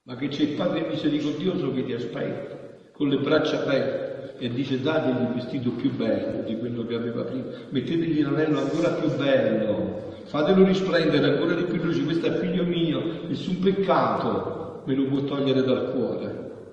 ma 0.03 0.15
che 0.15 0.27
c'è 0.27 0.43
il 0.43 0.53
Padre 0.53 0.81
misericordioso 0.81 1.71
che 1.71 1.85
ti 1.85 1.93
aspetta 1.93 2.59
con 2.91 3.09
le 3.09 3.17
braccia 3.17 3.57
aperte 3.57 4.09
e 4.37 4.49
dice 4.49 4.79
dategli 4.79 5.21
il 5.21 5.33
vestito 5.33 5.71
più 5.71 5.91
bello 5.95 6.41
di 6.43 6.57
quello 6.57 6.85
che 6.85 6.93
aveva 6.93 7.23
prima, 7.23 7.45
mettetegli 7.69 8.21
l'anello 8.21 8.59
ancora 8.59 8.89
più 8.89 9.09
bello, 9.15 10.10
fatelo 10.31 10.63
risplendere 10.63 11.27
ancora 11.27 11.55
di 11.55 11.63
più 11.63 11.83
luce, 11.83 12.05
questo 12.05 12.27
è 12.27 12.39
figlio 12.39 12.63
mio, 12.63 13.27
nessun 13.27 13.59
peccato 13.59 14.79
me 14.85 14.95
lo 14.95 15.05
può 15.07 15.19
togliere 15.25 15.61
dal 15.61 15.91
cuore, 15.91 16.69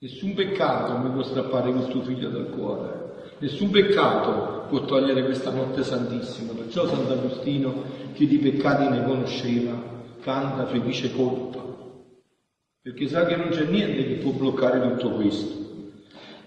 nessun 0.00 0.34
peccato 0.34 0.98
mi 0.98 1.08
può 1.08 1.22
strappare 1.22 1.72
questo 1.72 2.02
figlio 2.02 2.28
dal 2.28 2.50
cuore, 2.50 3.14
nessun 3.38 3.70
peccato 3.70 4.66
può 4.68 4.84
togliere 4.84 5.24
questa 5.24 5.50
notte 5.50 5.82
santissima, 5.84 6.52
perciò 6.52 6.86
Sant'Agostino 6.86 7.82
che 8.12 8.26
di 8.26 8.36
peccati 8.36 8.90
ne 8.90 9.02
conosceva, 9.02 9.80
canta 10.20 10.66
felice 10.66 11.10
colpa, 11.10 11.64
perché 12.82 13.08
sa 13.08 13.24
che 13.24 13.36
non 13.36 13.48
c'è 13.48 13.64
niente 13.64 14.06
che 14.06 14.16
può 14.16 14.32
bloccare 14.32 14.82
tutto 14.82 15.12
questo. 15.12 15.56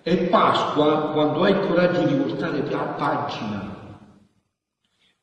È 0.03 0.15
Pasqua 0.27 1.09
quando 1.11 1.43
hai 1.43 1.53
il 1.53 1.59
coraggio 1.59 2.03
di 2.03 2.13
portare 2.13 2.63
a 2.71 2.83
pagina 2.85 3.80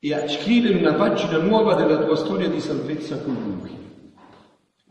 e 0.01 0.15
a 0.15 0.29
scrivere 0.29 0.79
una 0.79 0.95
pagina 0.95 1.39
nuova 1.39 1.75
della 1.75 2.05
tua 2.05 2.17
storia 2.17 2.49
di 2.49 2.61
salvezza 2.61 3.19
con 3.19 3.35
Lui. 3.35 3.77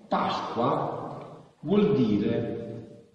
Pasqua 0.07 1.55
vuol 1.61 1.95
dire, 1.95 3.05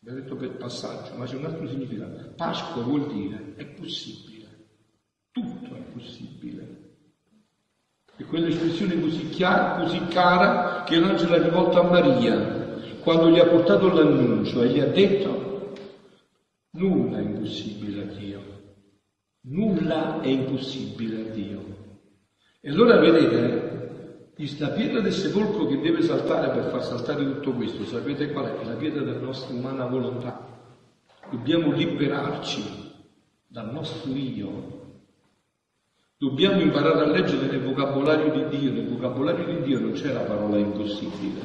abbiamo 0.00 0.20
detto 0.20 0.36
per 0.36 0.56
passaggio, 0.56 1.14
ma 1.16 1.24
c'è 1.24 1.36
un 1.36 1.46
altro 1.46 1.66
significato. 1.68 2.32
Pasqua 2.36 2.82
vuol 2.82 3.12
dire 3.12 3.54
è 3.56 3.64
possibile, 3.64 4.46
tutto 5.30 5.74
è 5.74 5.80
possibile. 5.92 6.84
E 8.18 8.24
quell'espressione 8.24 9.00
così 9.00 9.28
chiara, 9.28 9.82
così 9.82 10.00
cara, 10.06 10.84
che 10.84 10.98
l'angelo 10.98 11.34
ha 11.34 11.42
rivolto 11.42 11.80
a 11.80 11.88
Maria 11.88 12.64
quando 13.00 13.28
gli 13.30 13.38
ha 13.38 13.46
portato 13.46 13.88
l'annuncio 13.88 14.62
e 14.62 14.68
gli 14.68 14.80
ha 14.80 14.86
detto 14.86 15.46
Nulla 16.70 17.18
è 17.18 17.22
impossibile. 17.22 17.75
Nulla 19.48 20.20
è 20.22 20.26
impossibile 20.26 21.20
a 21.20 21.32
Dio. 21.32 21.64
E 22.60 22.68
allora 22.68 22.98
vedete, 22.98 24.32
la 24.58 24.68
pietra 24.70 25.00
del 25.00 25.12
sepolcro 25.12 25.66
che 25.66 25.80
deve 25.80 26.02
saltare 26.02 26.48
per 26.48 26.70
far 26.70 26.82
saltare 26.82 27.24
tutto 27.24 27.52
questo, 27.52 27.84
sapete 27.84 28.32
qual 28.32 28.46
è? 28.46 28.58
È 28.58 28.64
la 28.64 28.74
pietra 28.74 29.02
della 29.02 29.20
nostra 29.20 29.54
umana 29.54 29.86
volontà. 29.86 30.44
Dobbiamo 31.30 31.70
liberarci 31.70 32.64
dal 33.46 33.72
nostro 33.72 34.10
io. 34.12 34.74
Dobbiamo 36.16 36.60
imparare 36.60 37.04
a 37.04 37.08
leggere 37.08 37.46
nel 37.46 37.62
vocabolario 37.62 38.32
di 38.32 38.58
Dio. 38.58 38.72
Nel 38.72 38.88
vocabolario 38.88 39.46
di 39.46 39.62
Dio 39.62 39.78
non 39.78 39.92
c'è 39.92 40.12
la 40.12 40.20
parola 40.22 40.56
impossibile. 40.56 41.40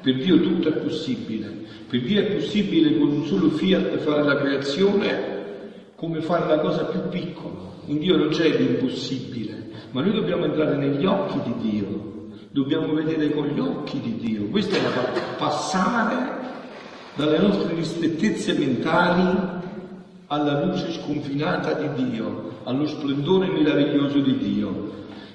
Per 0.00 0.14
Dio 0.22 0.40
tutto 0.40 0.68
è 0.68 0.72
possibile. 0.74 1.66
Per 1.88 2.00
Dio 2.00 2.20
è 2.20 2.32
possibile 2.32 2.96
con 2.96 3.08
un 3.08 3.24
solo 3.24 3.48
fiat 3.50 3.96
fare 3.96 4.22
la 4.22 4.36
creazione 4.36 5.31
come 6.02 6.20
fare 6.20 6.48
la 6.48 6.58
cosa 6.58 6.86
più 6.86 7.00
piccola. 7.10 7.60
In 7.84 8.00
Dio 8.00 8.16
non 8.16 8.30
c'è 8.30 8.48
l'impossibile, 8.48 9.70
ma 9.92 10.02
noi 10.02 10.12
dobbiamo 10.12 10.46
entrare 10.46 10.76
negli 10.76 11.06
occhi 11.06 11.38
di 11.44 11.70
Dio, 11.70 12.30
dobbiamo 12.50 12.92
vedere 12.92 13.30
con 13.30 13.46
gli 13.46 13.60
occhi 13.60 14.00
di 14.00 14.16
Dio. 14.16 14.48
Questa 14.48 14.74
è 14.74 14.82
la 14.82 14.88
parte, 14.88 15.20
passare 15.38 16.40
dalle 17.14 17.38
nostre 17.38 17.76
ristrettezze 17.76 18.54
mentali 18.54 19.60
alla 20.26 20.64
luce 20.64 20.90
sconfinata 20.90 21.74
di 21.74 22.10
Dio, 22.10 22.58
allo 22.64 22.86
splendore 22.88 23.46
meraviglioso 23.46 24.18
di 24.18 24.38
Dio. 24.38 24.90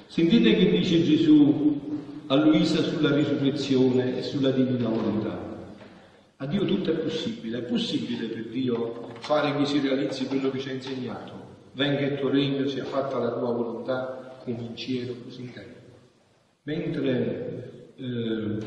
Sentite 0.08 0.54
che 0.54 0.68
dice 0.68 1.02
Gesù 1.02 1.80
a 2.26 2.34
Luisa 2.34 2.82
sulla 2.82 3.14
risurrezione 3.14 4.18
e 4.18 4.22
sulla 4.22 4.50
divina 4.50 4.90
volontà. 4.90 5.47
A 6.40 6.46
Dio 6.46 6.64
tutto 6.64 6.92
è 6.92 6.94
possibile, 6.94 7.58
è 7.58 7.62
possibile 7.62 8.28
per 8.28 8.46
Dio 8.46 9.10
fare 9.18 9.56
che 9.56 9.66
si 9.66 9.80
realizzi 9.80 10.26
quello 10.26 10.50
che 10.50 10.60
ci 10.60 10.68
ha 10.68 10.72
insegnato. 10.72 11.32
Venga 11.72 12.06
il 12.06 12.16
tuo 12.16 12.28
regno, 12.28 12.68
sia 12.68 12.84
fatta 12.84 13.18
la 13.18 13.32
tua 13.32 13.52
volontà, 13.52 14.36
come 14.44 14.60
in 14.60 14.76
cielo, 14.76 15.16
così 15.24 15.40
in 15.40 15.52
terra. 15.52 15.74
Mentre 16.62 17.92
eh, 17.96 18.58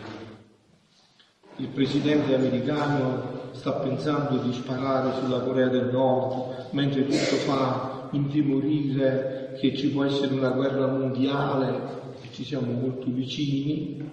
il 1.56 1.68
presidente 1.74 2.36
americano 2.36 3.54
sta 3.54 3.72
pensando 3.76 4.42
di 4.42 4.52
sparare 4.52 5.14
sulla 5.22 5.40
Corea 5.40 5.70
del 5.70 5.92
Nord, 5.94 6.72
mentre 6.72 7.06
tutto 7.06 7.36
fa 7.38 8.10
intimorire 8.12 9.56
che 9.62 9.74
ci 9.78 9.92
può 9.92 10.04
essere 10.04 10.34
una 10.34 10.50
guerra 10.50 10.88
mondiale, 10.88 12.00
ci 12.32 12.44
siamo 12.44 12.72
molto 12.74 13.10
vicini, 13.10 14.10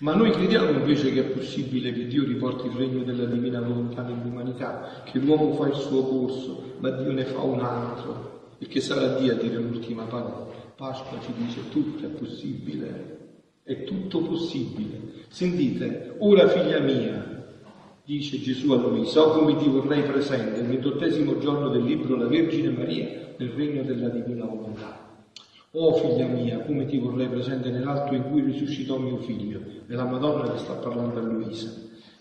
ma 0.00 0.14
noi 0.14 0.30
crediamo 0.30 0.70
invece 0.70 1.12
che 1.12 1.20
è 1.20 1.30
possibile 1.30 1.92
che 1.92 2.06
Dio 2.06 2.24
riporti 2.24 2.66
il 2.66 2.72
regno 2.72 3.02
della 3.02 3.26
divina 3.26 3.60
volontà 3.60 4.02
nell'umanità, 4.02 5.02
che 5.04 5.18
l'uomo 5.18 5.52
fa 5.54 5.68
il 5.68 5.74
suo 5.74 6.02
corso, 6.04 6.74
ma 6.78 6.90
Dio 6.90 7.12
ne 7.12 7.24
fa 7.24 7.40
un 7.40 7.60
altro, 7.60 8.54
e 8.58 8.66
che 8.66 8.80
sarà 8.80 9.18
Dio 9.18 9.32
a 9.32 9.36
dire 9.36 9.56
l'ultima 9.56 10.04
parola. 10.04 10.48
Pasqua 10.74 11.20
ci 11.20 11.32
dice 11.36 11.68
tutto 11.68 12.06
è 12.06 12.08
possibile, 12.08 13.18
è 13.62 13.84
tutto 13.84 14.22
possibile. 14.22 15.26
Sentite, 15.28 16.14
ora 16.20 16.48
figlia 16.48 16.80
mia, 16.80 17.44
dice 18.02 18.40
Gesù 18.40 18.72
a 18.72 18.76
lui, 18.76 19.04
so 19.04 19.32
come 19.32 19.54
ti 19.56 19.68
vorrei 19.68 20.02
presente 20.02 20.62
nel 20.62 20.70
ventottesimo 20.70 21.38
giorno 21.38 21.68
del 21.68 21.84
libro 21.84 22.16
La 22.16 22.26
Vergine 22.26 22.70
Maria 22.70 23.34
nel 23.36 23.50
regno 23.50 23.82
della 23.82 24.08
divina 24.08 24.46
volontà. 24.46 25.09
Oh 25.72 25.94
figlia 25.94 26.26
mia, 26.26 26.58
come 26.66 26.84
ti 26.86 26.98
vorrei 26.98 27.28
presente 27.28 27.70
nell'atto 27.70 28.12
in 28.12 28.28
cui 28.28 28.40
risuscitò 28.40 28.98
mio 28.98 29.18
figlio, 29.18 29.60
e 29.86 29.94
la 29.94 30.02
Madonna 30.02 30.50
che 30.50 30.58
sta 30.58 30.72
parlando 30.72 31.20
a 31.20 31.22
Luisa. 31.22 31.70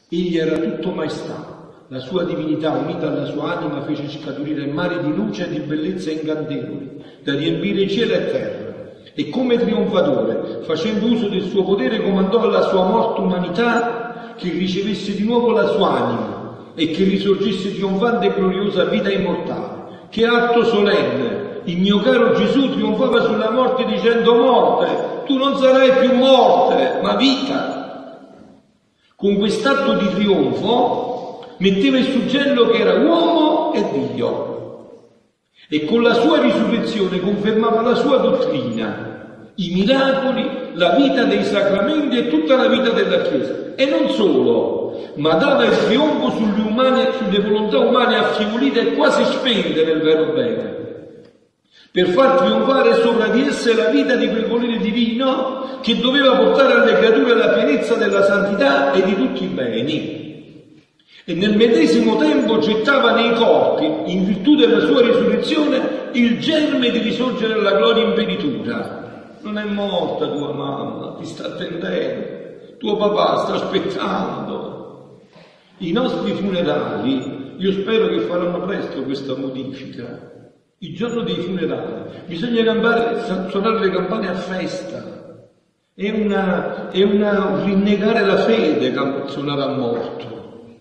Egli 0.08 0.38
era 0.38 0.56
tutto 0.60 0.92
maestà. 0.92 1.58
La 1.88 1.98
sua 1.98 2.26
divinità, 2.26 2.70
unita 2.70 3.08
alla 3.08 3.26
sua 3.26 3.58
anima, 3.58 3.82
fece 3.82 4.08
scaturire 4.08 4.68
mari 4.68 5.00
di 5.00 5.16
luce 5.16 5.48
e 5.48 5.50
di 5.50 5.60
bellezza 5.62 6.12
incantevoli, 6.12 7.02
da 7.24 7.34
riempire 7.34 7.90
cielo 7.90 8.14
e 8.14 8.26
terra. 8.28 8.92
E 9.16 9.30
come 9.30 9.58
trionfatore, 9.58 10.62
facendo 10.62 11.08
uso 11.08 11.28
del 11.28 11.46
suo 11.46 11.64
potere, 11.64 12.04
comandò 12.04 12.42
alla 12.42 12.62
sua 12.62 12.84
morte 12.84 13.22
umanità 13.22 14.36
che 14.38 14.52
ricevesse 14.52 15.16
di 15.16 15.24
nuovo 15.24 15.50
la 15.50 15.66
sua 15.70 15.90
anima 15.90 16.74
e 16.76 16.92
che 16.92 17.04
risorgesse 17.04 17.74
trionfante 17.74 18.28
e 18.28 18.34
gloriosa 18.36 18.84
vita 18.84 19.10
immortale. 19.10 20.08
Che 20.12 20.24
atto 20.24 20.64
solenne! 20.66 21.39
Il 21.66 21.78
mio 21.78 22.00
caro 22.00 22.34
Gesù 22.34 22.72
trionfava 22.72 23.22
sulla 23.22 23.52
morte 23.52 23.86
dicendo 23.86 24.36
morte, 24.36 25.24
tu 25.26 25.38
non 25.38 25.58
sarai 25.58 25.92
più 26.00 26.16
morte, 26.16 27.00
ma 27.02 27.16
vita. 27.16 28.28
Con 29.16 29.38
quest'atto 29.38 29.94
di 29.94 30.10
trionfo 30.16 31.46
metteva 31.58 31.98
il 31.98 32.06
suggello 32.06 32.68
che 32.68 32.78
era 32.78 33.00
uomo 33.00 33.74
e 33.74 34.12
Dio 34.14 34.50
e 35.72 35.86
con 35.86 36.02
la 36.02 36.14
sua 36.16 36.42
risurrezione 36.42 37.20
confermava 37.20 37.82
la 37.82 37.96
sua 37.96 38.18
dottrina, 38.18 39.44
i 39.56 39.70
miracoli, 39.72 40.72
la 40.74 40.96
vita 40.96 41.26
dei 41.26 41.44
sacramenti 41.44 42.18
e 42.18 42.28
tutta 42.28 42.56
la 42.56 42.68
vita 42.68 42.90
della 42.90 43.22
Chiesa. 43.22 43.76
E 43.76 43.86
non 43.86 44.10
solo, 44.10 45.12
ma 45.16 45.36
dava 45.36 45.66
il 45.66 45.78
trionfo 45.86 46.32
sulle, 46.32 46.68
umane, 46.68 47.12
sulle 47.18 47.42
volontà 47.42 47.78
umane 47.78 48.18
affievolite 48.18 48.80
e 48.80 48.94
quasi 48.96 49.24
spente 49.26 49.84
nel 49.84 50.02
vero 50.02 50.34
bene, 50.34 50.79
per 51.92 52.08
far 52.10 52.38
trionfare 52.38 53.02
sopra 53.02 53.28
di 53.28 53.48
esse 53.48 53.74
la 53.74 53.90
vita 53.90 54.16
di 54.16 54.28
quel 54.30 54.46
volere 54.46 54.78
divino 54.78 55.80
che 55.82 56.00
doveva 56.00 56.36
portare 56.36 56.74
alle 56.74 56.94
creature 56.94 57.34
la 57.34 57.50
pienezza 57.50 57.96
della 57.96 58.24
santità 58.24 58.92
e 58.92 59.04
di 59.04 59.16
tutti 59.16 59.44
i 59.44 59.48
beni 59.48 60.28
e 61.30 61.36
nel 61.36 61.56
medesimo 61.56 62.16
tempo 62.16 62.58
gettava 62.58 63.14
nei 63.14 63.36
corpi, 63.36 64.12
in 64.12 64.26
virtù 64.26 64.56
della 64.56 64.80
sua 64.80 65.02
risurrezione, 65.02 66.10
il 66.14 66.40
germe 66.40 66.90
di 66.90 66.98
risorgere 66.98 67.54
alla 67.54 67.74
gloria 67.74 68.04
impeditura. 68.06 69.38
Non 69.42 69.60
è 69.60 69.64
morta 69.64 70.28
tua 70.28 70.52
mamma, 70.52 71.18
ti 71.20 71.26
sta 71.26 71.46
attendendo, 71.46 72.78
tuo 72.80 72.98
papà 72.98 73.44
sta 73.44 73.54
aspettando. 73.54 75.20
I 75.78 75.92
nostri 75.92 76.32
funerali, 76.32 77.54
io 77.58 77.72
spero 77.74 78.08
che 78.08 78.22
faranno 78.22 78.62
presto 78.62 79.04
questa 79.04 79.36
modifica. 79.36 80.39
Il 80.82 80.96
giorno 80.96 81.24
dei 81.24 81.36
funerali 81.36 82.04
bisogna 82.26 82.64
campare, 82.64 83.50
suonare 83.50 83.80
le 83.80 83.90
campane 83.90 84.30
a 84.30 84.34
festa. 84.34 85.18
È, 85.94 86.10
una, 86.10 86.90
è 86.90 87.04
una 87.04 87.66
rinnegare 87.66 88.26
la 88.26 88.38
fede 88.38 88.94
suonare 89.28 89.62
a 89.62 89.76
morto. 89.76 90.80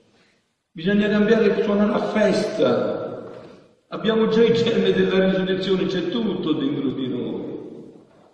Bisogna 0.70 1.08
cambiare 1.08 1.46
il 1.46 1.64
suonare 1.64 1.92
a 1.92 1.98
festa. 1.98 3.32
Abbiamo 3.88 4.28
già 4.28 4.44
i 4.44 4.52
germi 4.52 4.92
della 4.92 5.24
risurrezione, 5.30 5.86
c'è 5.86 6.10
tutto 6.10 6.52
dentro 6.52 6.90
di 6.90 7.08
noi. 7.08 7.56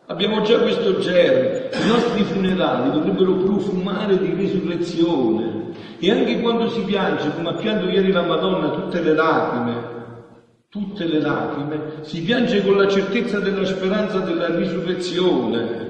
Abbiamo 0.09 0.43
già 0.43 0.59
questo 0.59 0.99
germe. 0.99 1.71
I 1.73 1.89
nostri 1.89 2.25
funerali 2.25 2.91
dovrebbero 2.91 3.37
profumare 3.37 4.19
di 4.19 4.35
risurrezione. 4.35 5.73
E 5.99 6.11
anche 6.11 6.41
quando 6.43 6.69
si 6.69 6.83
piange, 6.83 7.33
come 7.35 7.49
ha 7.49 7.55
pianto 7.55 7.89
ieri 7.89 8.13
la 8.13 8.21
Madonna, 8.21 8.69
tutte 8.69 9.01
le 9.01 9.15
lacrime, 9.15 9.94
tutte 10.75 11.05
le 11.05 11.21
lacrime, 11.21 12.01
si 12.01 12.21
piange 12.23 12.61
con 12.65 12.77
la 12.77 12.89
certezza 12.89 13.39
della 13.39 13.65
speranza 13.65 14.19
della 14.19 14.53
risurrezione. 14.57 15.83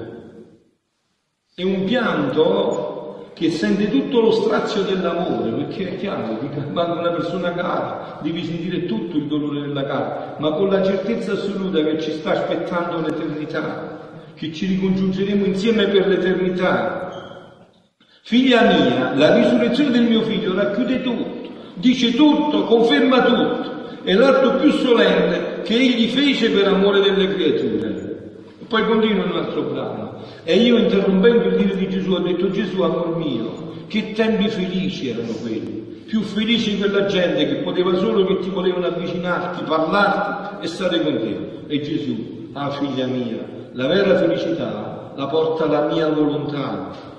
È 1.55 1.63
un 1.63 1.85
pianto 1.85 3.31
che 3.33 3.49
sente 3.49 3.89
tutto 3.89 4.19
lo 4.19 4.29
strazio 4.29 4.83
dell'amore, 4.83 5.49
perché 5.53 5.93
è 5.93 5.97
chiaro 5.97 6.37
quando 6.71 6.99
una 6.99 7.09
persona 7.09 7.55
cara 7.55 8.19
devi 8.21 8.45
sentire 8.45 8.85
tutto 8.85 9.17
il 9.17 9.25
dolore 9.25 9.61
della 9.61 9.85
cara, 9.85 10.35
ma 10.37 10.51
con 10.51 10.69
la 10.69 10.83
certezza 10.83 11.31
assoluta 11.31 11.81
che 11.81 11.99
ci 11.99 12.11
sta 12.11 12.33
aspettando 12.33 13.01
l'eternità, 13.01 14.33
che 14.35 14.53
ci 14.53 14.67
ricongiungeremo 14.67 15.45
insieme 15.45 15.87
per 15.87 16.07
l'eternità. 16.07 17.57
Figlia 18.21 18.61
mia, 18.61 19.15
la 19.15 19.33
risurrezione 19.33 19.89
del 19.89 20.03
mio 20.03 20.21
figlio 20.21 20.53
racchiude 20.53 21.01
tutto, 21.01 21.49
dice 21.73 22.13
tutto, 22.13 22.65
conferma 22.65 23.23
tutto, 23.23 23.74
è 24.05 24.13
l'atto 24.13 24.55
più 24.55 24.71
solenne 24.71 25.61
che 25.63 25.75
egli 25.75 26.07
fece 26.07 26.51
per 26.51 26.67
amore 26.67 27.01
delle 27.01 27.27
creature. 27.33 28.13
Poi 28.67 28.85
continua 28.85 29.25
un 29.25 29.37
altro 29.37 29.63
brano. 29.63 30.21
E 30.43 30.55
io 30.55 30.77
interrompendo 30.77 31.49
il 31.49 31.55
dire 31.55 31.75
di 31.75 31.89
Gesù 31.89 32.11
ho 32.11 32.19
detto 32.19 32.49
Gesù, 32.51 32.81
amor 32.81 33.17
mio, 33.17 33.73
che 33.87 34.13
tempi 34.13 34.47
felici 34.47 35.09
erano 35.09 35.33
quelli. 35.33 36.03
Più 36.05 36.21
felici 36.21 36.77
quella 36.77 37.05
gente 37.05 37.47
che 37.47 37.55
poteva 37.55 37.95
solo 37.95 38.25
che 38.25 38.39
ti 38.39 38.49
volevano 38.49 38.85
avvicinarti, 38.85 39.63
parlarti 39.63 40.65
e 40.65 40.67
stare 40.67 41.01
con 41.01 41.17
te. 41.17 41.73
E 41.73 41.81
Gesù, 41.81 42.49
ah 42.53 42.69
figlia 42.71 43.07
mia, 43.07 43.43
la 43.73 43.87
vera 43.87 44.15
felicità 44.17 44.95
la 45.15 45.27
porta 45.27 45.65
la 45.65 45.87
mia 45.87 46.09
volontà. 46.09 47.13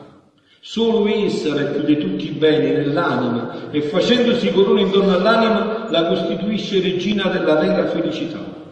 Solo 0.60 1.06
essa 1.06 1.54
racchiude 1.54 1.98
tutti 1.98 2.26
i 2.26 2.30
beni 2.32 2.72
nell'anima 2.72 3.70
e 3.70 3.82
facendosi 3.82 4.50
corona 4.52 4.80
intorno 4.80 5.12
all'anima 5.12 5.86
la 5.90 6.06
costituisce 6.06 6.80
regina 6.80 7.28
della 7.28 7.54
vera 7.54 7.86
felicità. 7.86 8.64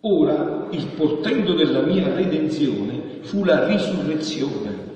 Ora 0.00 0.68
il 0.70 0.86
portento 0.96 1.54
della 1.54 1.82
mia 1.82 2.12
redenzione 2.12 3.20
fu 3.20 3.44
la 3.44 3.66
risurrezione, 3.66 4.90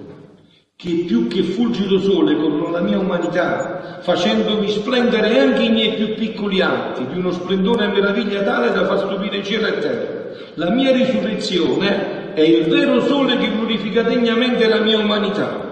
che 0.74 1.04
più 1.06 1.28
che 1.28 1.42
fulgido 1.42 1.98
sole 1.98 2.37
contro 2.37 2.70
la 2.70 2.80
mia 2.80 2.98
umanità, 2.98 3.98
facendomi 4.00 4.68
splendere 4.68 5.38
anche 5.38 5.62
i 5.62 5.70
miei 5.70 5.94
più 5.94 6.14
piccoli 6.14 6.61
atti, 6.61 7.06
di 7.06 7.16
uno 7.16 7.30
splendore 7.30 7.85
e 7.85 7.88
meraviglia 7.88 8.42
tale 8.42 8.72
da 8.72 8.85
far 8.85 8.98
stupire 8.98 9.44
cielo 9.44 9.66
e 9.66 9.78
terra. 9.78 10.24
La 10.54 10.70
mia 10.70 10.90
risurrezione 10.90 12.32
è 12.32 12.40
il 12.40 12.66
vero 12.66 13.00
sole 13.00 13.37
che 13.37 13.52
glorifica 13.52 14.02
degnamente 14.02 14.66
la 14.68 14.80
mia 14.80 14.98
umanità. 14.98 15.65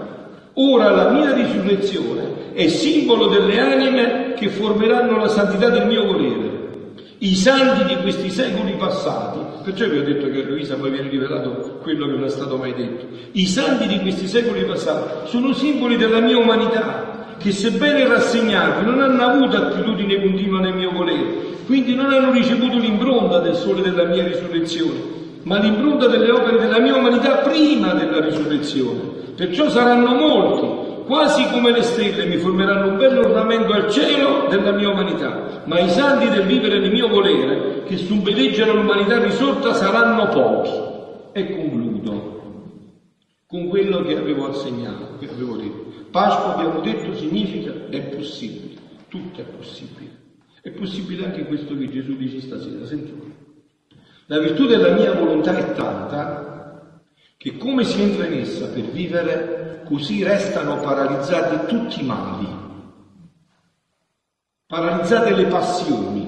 Ora 0.54 0.90
la 0.90 1.10
mia 1.10 1.34
risurrezione 1.34 2.52
è 2.52 2.68
simbolo 2.68 3.26
delle 3.26 3.58
anime 3.58 4.34
che 4.36 4.48
formeranno 4.48 5.16
la 5.18 5.28
santità 5.28 5.68
del 5.68 5.86
mio 5.86 6.04
volere 6.04 6.54
i 7.24 7.36
santi 7.36 7.84
di 7.84 8.02
questi 8.02 8.28
secoli 8.28 8.72
passati, 8.72 9.38
perciò 9.62 9.88
vi 9.88 9.98
ho 9.98 10.02
detto 10.02 10.28
che 10.28 10.42
a 10.42 10.44
Luisa 10.46 10.74
poi 10.74 10.90
viene 10.90 11.08
rivelato 11.08 11.78
quello 11.80 12.06
che 12.06 12.12
non 12.12 12.24
è 12.24 12.28
stato 12.28 12.58
mai 12.58 12.74
detto, 12.74 13.06
i 13.32 13.46
santi 13.46 13.86
di 13.86 13.98
questi 14.00 14.26
secoli 14.26 14.64
passati 14.64 15.30
sono 15.30 15.54
simboli 15.54 15.96
della 15.96 16.20
mia 16.20 16.36
umanità, 16.36 17.36
che 17.38 17.50
sebbene 17.50 18.06
rassegnati 18.06 18.84
non 18.84 19.00
hanno 19.00 19.22
avuto 19.24 19.56
attitudine 19.56 20.20
continua 20.20 20.60
nel 20.60 20.74
mio 20.74 20.90
volere, 20.90 21.52
quindi 21.64 21.94
non 21.94 22.12
hanno 22.12 22.30
ricevuto 22.30 22.76
l'impronta 22.76 23.38
del 23.38 23.54
sole 23.54 23.80
della 23.80 24.04
mia 24.04 24.24
risurrezione, 24.24 24.98
ma 25.44 25.58
l'impronta 25.58 26.08
delle 26.08 26.30
opere 26.30 26.58
della 26.58 26.78
mia 26.80 26.94
umanità 26.96 27.36
prima 27.36 27.94
della 27.94 28.20
risurrezione. 28.20 29.13
Perciò 29.35 29.68
saranno 29.68 30.14
molti 30.14 30.85
quasi 31.05 31.47
come 31.51 31.70
le 31.70 31.83
stelle 31.83 32.25
mi 32.27 32.38
formeranno 32.38 32.92
un 32.92 32.97
bello 32.97 33.20
ornamento 33.20 33.73
al 33.73 33.90
cielo 33.90 34.47
della 34.49 34.73
mia 34.73 34.88
umanità, 34.88 35.62
ma 35.64 35.79
i 35.79 35.90
santi 35.90 36.29
del 36.29 36.47
vivere 36.47 36.79
nel 36.79 36.90
mio 36.90 37.09
volere, 37.09 37.83
che 37.85 37.97
subbeleggiano 37.97 38.73
l'umanità 38.73 39.23
risorta, 39.23 39.75
saranno 39.75 40.29
pochi. 40.29 40.92
E 41.33 41.57
concludo 41.57 42.33
con 43.47 43.68
quello 43.68 44.03
che 44.03 44.16
avevo 44.16 44.49
assegnato, 44.49 45.16
che 45.18 45.29
avevo 45.29 45.57
detto. 45.57 45.92
Pasqua, 46.11 46.55
abbiamo 46.55 46.81
detto, 46.81 47.14
significa 47.14 47.73
è 47.90 48.01
possibile, 48.01 48.81
tutto 49.09 49.40
è 49.40 49.44
possibile. 49.44 50.23
È 50.62 50.70
possibile 50.70 51.27
anche 51.27 51.44
questo 51.44 51.77
che 51.77 51.90
Gesù 51.90 52.16
dice 52.16 52.40
stasera, 52.40 52.87
sentite. 52.87 53.42
La 54.27 54.38
virtù 54.38 54.66
della 54.66 54.94
mia 54.94 55.12
volontà 55.12 55.55
è 55.55 55.73
tanta 55.75 56.53
che 57.44 57.59
come 57.59 57.85
si 57.85 58.00
entra 58.00 58.24
in 58.24 58.40
essa 58.40 58.68
per 58.68 58.85
vivere 58.85 59.83
così 59.85 60.24
restano 60.24 60.80
paralizzati 60.80 61.66
tutti 61.66 62.00
i 62.00 62.07
mali, 62.07 62.48
paralizzate 64.66 65.35
le 65.35 65.44
passioni, 65.44 66.26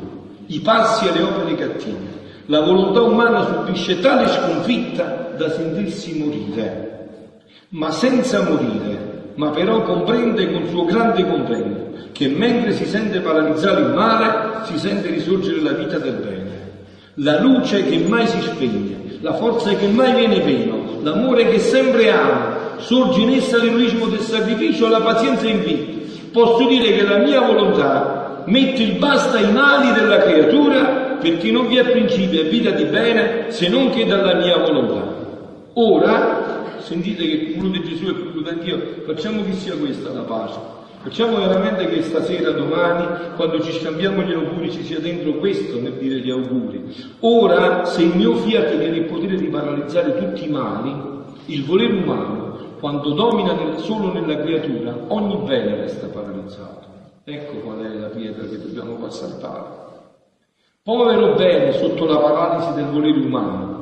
i 0.48 0.60
passi 0.60 1.08
e 1.08 1.12
le 1.12 1.22
opere 1.22 1.54
cattive. 1.54 2.24
La 2.48 2.60
volontà 2.60 3.00
umana 3.00 3.46
subisce 3.46 3.98
tale 4.00 4.28
sconfitta 4.28 5.32
da 5.34 5.48
sentirsi 5.52 6.18
morire, 6.18 7.30
ma 7.70 7.90
senza 7.90 8.42
morire, 8.42 9.32
ma 9.36 9.48
però 9.48 9.84
comprende 9.84 10.52
con 10.52 10.68
suo 10.68 10.84
grande 10.84 11.26
comprendo 11.26 11.94
che 12.12 12.28
mentre 12.28 12.74
si 12.74 12.84
sente 12.84 13.20
paralizzare 13.20 13.80
il 13.80 13.94
male, 13.94 14.66
si 14.66 14.76
sente 14.76 15.08
risorgere 15.08 15.62
la 15.62 15.72
vita 15.72 15.96
del 15.96 16.16
bene. 16.16 16.64
La 17.20 17.40
luce 17.40 17.86
che 17.86 18.04
mai 18.06 18.26
si 18.26 18.42
spegne, 18.42 19.16
la 19.22 19.32
forza 19.32 19.74
che 19.74 19.88
mai 19.88 20.14
viene 20.14 20.44
meno, 20.44 20.85
l'amore 21.06 21.48
che 21.48 21.60
sempre 21.60 22.10
ama, 22.10 22.78
sorge 22.78 23.20
in 23.20 23.30
essa 23.34 23.58
l'eroismo 23.58 24.06
del 24.06 24.18
sacrificio 24.18 24.86
e 24.86 24.90
la 24.90 25.00
pazienza 25.00 25.46
infinita. 25.46 26.04
Posso 26.32 26.66
dire 26.66 26.96
che 26.96 27.04
la 27.04 27.18
mia 27.18 27.40
volontà 27.42 28.42
mette 28.46 28.82
il 28.82 28.98
basta 28.98 29.38
ai 29.38 29.52
mali 29.52 29.92
della 29.92 30.18
creatura 30.18 31.16
perché 31.20 31.52
non 31.52 31.68
vi 31.68 31.76
è 31.76 31.84
principio 31.84 32.40
e 32.40 32.48
vita 32.48 32.70
di 32.70 32.84
bene 32.84 33.52
se 33.52 33.68
non 33.68 33.90
che 33.90 34.04
dalla 34.04 34.34
mia 34.34 34.58
volontà. 34.58 35.14
Ora, 35.74 36.64
sentite 36.78 37.24
che 37.24 37.52
conclude 37.52 37.82
Gesù 37.82 38.08
e 38.08 38.18
conclude 38.18 38.50
anch'io, 38.50 38.82
facciamo 39.06 39.44
che 39.44 39.52
sia 39.52 39.76
questa 39.76 40.12
la 40.12 40.22
pace. 40.22 40.75
Facciamo 41.06 41.38
veramente 41.38 41.86
che 41.86 42.02
stasera, 42.02 42.50
domani, 42.50 43.06
quando 43.36 43.62
ci 43.62 43.70
scambiamo 43.70 44.22
gli 44.22 44.32
auguri, 44.32 44.72
ci 44.72 44.82
sia 44.82 44.98
dentro 44.98 45.34
questo 45.34 45.80
nel 45.80 45.92
dire 45.92 46.18
gli 46.18 46.30
auguri. 46.30 46.82
Ora, 47.20 47.84
se 47.84 48.02
il 48.02 48.16
mio 48.16 48.34
fiat 48.34 48.76
tiene 48.76 48.96
il 48.96 49.04
potere 49.04 49.36
di 49.36 49.46
paralizzare 49.46 50.16
tutti 50.18 50.48
i 50.48 50.50
mali, 50.50 50.92
il 51.44 51.64
volere 51.64 51.92
umano, 51.92 52.58
quando 52.80 53.10
domina 53.10 53.52
nel, 53.52 53.78
solo 53.78 54.12
nella 54.12 54.42
creatura, 54.42 54.96
ogni 55.06 55.36
bene 55.46 55.76
resta 55.76 56.08
paralizzato. 56.08 56.88
Ecco 57.22 57.58
qual 57.58 57.78
è 57.84 57.94
la 57.94 58.08
pietra 58.08 58.44
che 58.44 58.60
dobbiamo 58.60 58.96
far 58.96 59.12
saltare. 59.12 59.64
Povero 60.82 61.34
bene 61.34 61.70
sotto 61.74 62.04
la 62.04 62.18
paralisi 62.18 62.74
del 62.74 62.86
volere 62.86 63.20
umano, 63.20 63.75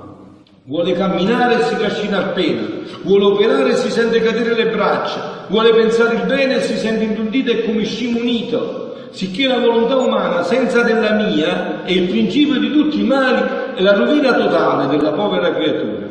Vuole 0.66 0.94
camminare 0.94 1.58
e 1.58 1.62
si 1.64 1.76
trascina 1.76 2.20
appena, 2.20 2.66
vuole 3.02 3.24
operare 3.24 3.72
e 3.72 3.76
si 3.76 3.90
sente 3.90 4.22
cadere 4.22 4.54
le 4.54 4.70
braccia, 4.70 5.44
vuole 5.50 5.74
pensare 5.74 6.14
il 6.14 6.24
bene 6.24 6.56
e 6.56 6.62
si 6.62 6.78
sente 6.78 7.04
intondito 7.04 7.50
e 7.50 7.66
come 7.66 7.84
scimunito, 7.84 9.08
sicché 9.10 9.46
la 9.46 9.58
volontà 9.58 9.98
umana 9.98 10.42
senza 10.42 10.82
della 10.82 11.16
mia 11.16 11.84
è 11.84 11.90
il 11.90 12.08
principio 12.08 12.58
di 12.58 12.72
tutti 12.72 12.98
i 12.98 13.04
mali 13.04 13.76
e 13.76 13.82
la 13.82 13.92
rovina 13.92 14.32
totale 14.32 14.86
della 14.96 15.12
povera 15.12 15.52
creatura. 15.52 16.06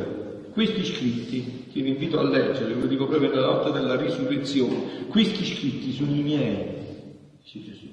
Questi 0.53 0.85
scritti, 0.85 1.69
che 1.73 1.81
vi 1.81 1.89
invito 1.89 2.19
a 2.19 2.23
leggere, 2.23 2.75
ve 2.75 2.81
lo 2.81 2.85
dico 2.85 3.07
proprio 3.07 3.31
nella 3.31 3.47
notte 3.47 3.71
della 3.71 3.95
risurrezione, 3.95 5.07
questi 5.09 5.45
scritti 5.45 5.93
sono 5.93 6.11
i 6.11 6.21
miei, 6.21 6.65
dice 7.41 7.59
Gesù. 7.59 7.87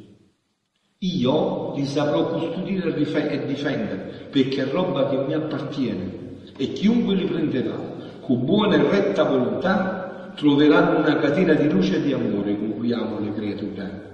Io 0.99 1.73
li 1.75 1.87
saprò 1.87 2.27
custodire 2.27 2.95
e 2.95 3.47
difendere, 3.47 4.29
perché 4.29 4.65
è 4.65 4.71
roba 4.71 5.09
che 5.09 5.17
mi 5.17 5.33
appartiene 5.33 6.20
e 6.61 6.73
chiunque 6.73 7.15
li 7.15 7.25
prenderà 7.25 7.73
con 8.21 8.45
buona 8.45 8.75
e 8.75 8.91
retta 8.91 9.25
volontà 9.25 10.33
troverà 10.37 10.95
una 10.95 11.17
catena 11.17 11.55
di 11.55 11.71
luce 11.71 11.97
e 11.97 12.03
di 12.03 12.13
amore 12.13 12.55
con 12.59 12.77
cui 12.77 12.93
amo 12.93 13.19
le 13.19 13.33
creature. 13.33 14.09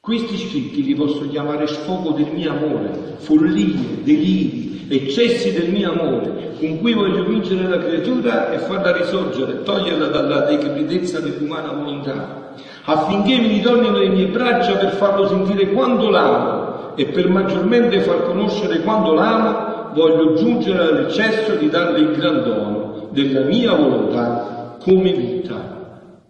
Questi 0.00 0.36
scritti 0.36 0.82
li 0.82 0.94
posso 0.94 1.28
chiamare 1.28 1.68
sfogo 1.68 2.10
del 2.10 2.32
mio 2.34 2.50
amore, 2.50 2.90
follie, 3.18 4.02
deliri, 4.02 4.86
eccessi 4.88 5.52
del 5.52 5.70
mio 5.70 5.92
amore, 5.92 6.54
con 6.58 6.80
cui 6.80 6.94
voglio 6.94 7.24
vincere 7.24 7.68
la 7.68 7.78
creatura 7.78 8.50
e 8.50 8.58
farla 8.58 8.96
risorgere, 8.96 9.62
toglierla 9.62 10.08
dalla 10.08 10.40
decrepitezza 10.40 11.20
dell'umana 11.20 11.70
volontà, 11.70 12.54
affinché 12.84 13.38
mi 13.38 13.48
ritornino 13.48 13.98
le 13.98 14.08
mie 14.08 14.26
braccia 14.26 14.76
per 14.78 14.94
farlo 14.94 15.28
sentire 15.28 15.70
quando 15.70 16.10
l'amo 16.10 16.94
e 16.96 17.06
per 17.06 17.28
maggiormente 17.28 18.00
far 18.00 18.24
conoscere 18.24 18.80
quando 18.80 19.12
l'amo 19.12 19.75
voglio 19.96 20.34
giungere 20.34 20.78
all'eccesso 20.78 21.56
di 21.56 21.70
darle 21.70 22.00
il 22.00 22.16
gran 22.16 22.42
dono 22.42 23.08
della 23.12 23.46
mia 23.46 23.74
volontà 23.74 24.76
come 24.78 25.12
vita. 25.14 26.20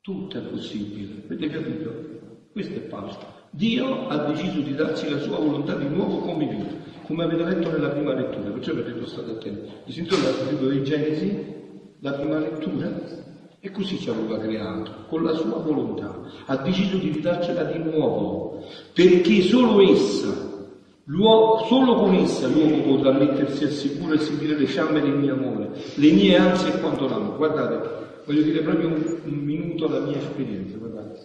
Tutto 0.00 0.36
è 0.36 0.40
possibile, 0.40 1.22
avete 1.24 1.48
capito? 1.48 1.94
Questo 2.52 2.74
è 2.74 2.80
Pasqua. 2.80 3.36
Dio 3.50 4.08
ha 4.08 4.16
deciso 4.24 4.60
di 4.60 4.74
darci 4.74 5.08
la 5.08 5.18
sua 5.18 5.38
volontà 5.38 5.74
di 5.74 5.86
nuovo 5.86 6.18
come 6.18 6.46
vita, 6.46 6.74
come 7.06 7.24
avete 7.24 7.44
letto 7.44 7.70
nella 7.70 7.90
prima 7.90 8.12
lettura, 8.14 8.50
perciò 8.50 8.72
avete 8.72 8.92
detto 8.92 9.06
state 9.06 9.30
attenti. 9.30 9.70
Vi 9.84 9.92
sentite 9.92 10.16
il 10.16 10.48
libro 10.50 10.68
di 10.68 10.82
Genesi, 10.82 11.46
la 12.00 12.12
prima 12.12 12.38
lettura? 12.38 12.90
E 13.60 13.70
così 13.70 13.98
ci 13.98 14.10
aveva 14.10 14.38
creato, 14.38 15.04
con 15.08 15.22
la 15.22 15.34
sua 15.34 15.58
volontà. 15.58 16.20
Ha 16.46 16.56
deciso 16.56 16.96
di 16.96 17.10
ridarcela 17.10 17.64
di 17.64 17.78
nuovo, 17.78 18.64
perché 18.92 19.42
solo 19.42 19.80
essa 19.80 20.47
L'uomo, 21.10 21.64
solo 21.64 21.94
con 21.94 22.14
essa 22.14 22.46
l'uomo 22.48 22.82
potrà 22.82 23.12
mettersi 23.12 23.64
al 23.64 23.70
sicuro 23.70 24.12
e 24.12 24.18
sentire 24.18 24.58
le 24.58 24.66
fiamme 24.66 25.00
del 25.00 25.16
mio 25.16 25.32
amore, 25.32 25.70
le 25.94 26.10
mie 26.12 26.36
ansie 26.36 26.74
e 26.74 26.80
quanto 26.80 27.08
l'amo. 27.08 27.34
Guardate, 27.34 28.20
voglio 28.26 28.42
dire 28.42 28.60
proprio 28.60 28.88
un, 28.88 29.20
un 29.24 29.38
minuto 29.38 29.88
la 29.88 30.00
mia 30.00 30.18
esperienza, 30.18 30.76
guardate. 30.76 31.20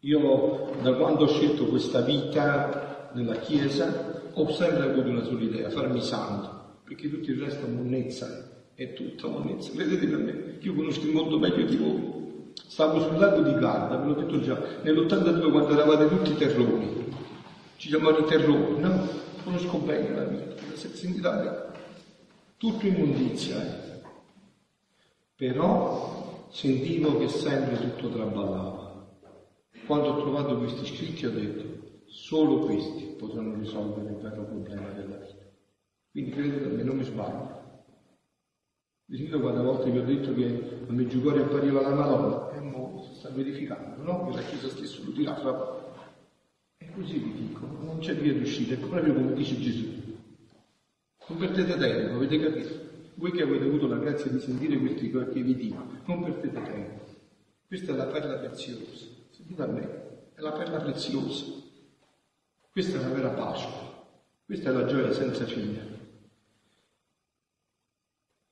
Io 0.00 0.70
da 0.82 0.92
quando 0.96 1.24
ho 1.24 1.28
scelto 1.28 1.64
questa 1.64 2.02
vita 2.02 3.10
nella 3.14 3.36
Chiesa 3.36 4.30
ho 4.34 4.52
sempre 4.52 4.90
avuto 4.90 5.08
una 5.08 5.24
sola 5.24 5.40
idea, 5.40 5.70
farmi 5.70 6.02
santo, 6.02 6.80
perché 6.84 7.08
tutto 7.08 7.30
il 7.30 7.40
resto 7.40 7.64
è 7.64 7.68
monnezza, 7.70 8.66
è 8.74 8.92
tutta 8.92 9.28
monnezza. 9.28 9.70
Vedete 9.74 10.06
per 10.06 10.18
me, 10.18 10.58
io 10.60 10.74
conosco 10.74 11.06
il 11.06 11.12
mondo 11.12 11.38
meglio 11.38 11.64
di 11.64 11.76
voi. 11.76 12.12
Stavo 12.66 13.00
sul 13.00 13.16
lago 13.16 13.40
di 13.40 13.54
Garda, 13.54 13.96
ve 13.96 14.06
l'ho 14.08 14.14
detto 14.14 14.40
già, 14.40 14.60
nell'82 14.82 15.50
quando 15.50 15.72
eravate 15.72 16.08
tutti 16.08 16.34
terroni, 16.34 17.04
ci 17.84 17.90
chiamano 17.90 18.16
i 18.16 18.24
terrori, 18.24 18.80
no? 18.80 19.06
Conosco 19.44 19.76
bene 19.76 20.08
la 20.14 20.24
vita, 20.24 20.54
la 20.70 20.74
sensibilità, 20.74 21.70
tutto 22.56 22.86
immondizia, 22.86 23.62
eh? 23.62 24.00
Però 25.36 26.48
sentivo 26.50 27.18
che 27.18 27.28
sempre 27.28 27.78
tutto 27.78 28.08
traballava. 28.08 29.06
Quando 29.86 30.08
ho 30.08 30.22
trovato 30.22 30.56
questi 30.56 30.86
scritti 30.86 31.26
ho 31.26 31.30
detto, 31.30 32.04
solo 32.06 32.60
questi 32.60 33.16
potranno 33.18 33.54
risolvere 33.56 34.12
il 34.12 34.16
vero 34.16 34.44
problema 34.44 34.88
della 34.92 35.18
vita. 35.18 35.42
Quindi 36.10 36.30
credete 36.30 36.64
a 36.64 36.68
me, 36.68 36.82
non 36.84 36.96
mi 36.96 37.04
sbaglio. 37.04 37.82
Vi 39.04 39.18
sento 39.18 39.40
quante 39.40 39.62
volte 39.62 39.90
vi 39.90 39.98
ho 39.98 40.04
detto 40.04 40.32
che 40.32 40.78
a 40.88 40.90
Meggiugorio 40.90 41.42
appariva 41.42 41.82
la 41.82 41.92
Madonna, 41.92 42.50
e 42.52 42.60
mo 42.60 43.04
si 43.06 43.14
sta 43.18 43.28
verificando, 43.28 44.02
no? 44.02 44.24
Che 44.24 44.36
la 44.36 44.42
Chiesa 44.42 44.68
stessa 44.70 45.02
lo 45.04 45.10
dirà 45.10 45.34
fra 45.36 45.52
poco. 45.52 45.83
Così 46.94 47.18
vi 47.18 47.32
dico, 47.32 47.66
non 47.82 47.98
c'è 47.98 48.14
via 48.14 48.32
d'uscita, 48.32 48.74
è 48.74 48.76
proprio 48.76 49.14
come 49.14 49.34
dice 49.34 49.58
Gesù. 49.58 50.02
Non 51.26 51.38
perdete 51.38 51.76
tempo, 51.76 52.14
avete 52.14 52.38
capito? 52.38 52.68
Voi 53.14 53.32
che 53.32 53.42
avete 53.42 53.64
avuto 53.64 53.88
la 53.88 53.96
grazia 53.96 54.30
di 54.30 54.38
sentire 54.38 54.78
questi 54.78 55.10
che 55.10 55.42
vi 55.42 55.54
dico, 55.56 55.84
non 56.06 56.22
perdete 56.22 56.62
tempo. 56.62 57.04
Questa 57.66 57.92
è 57.92 57.96
la 57.96 58.06
perla 58.06 58.34
preziosa. 58.36 59.06
Sentite 59.30 59.62
a 59.62 59.66
me, 59.66 59.88
è 60.34 60.40
la 60.40 60.52
perla 60.52 60.78
preziosa. 60.78 61.44
Questa 62.70 62.98
è 62.98 63.00
la 63.00 63.08
vera 63.08 63.30
Pasqua. 63.30 64.06
Questa 64.44 64.70
è 64.70 64.72
la 64.72 64.84
gioia 64.84 65.12
senza 65.12 65.44
fine. 65.46 65.93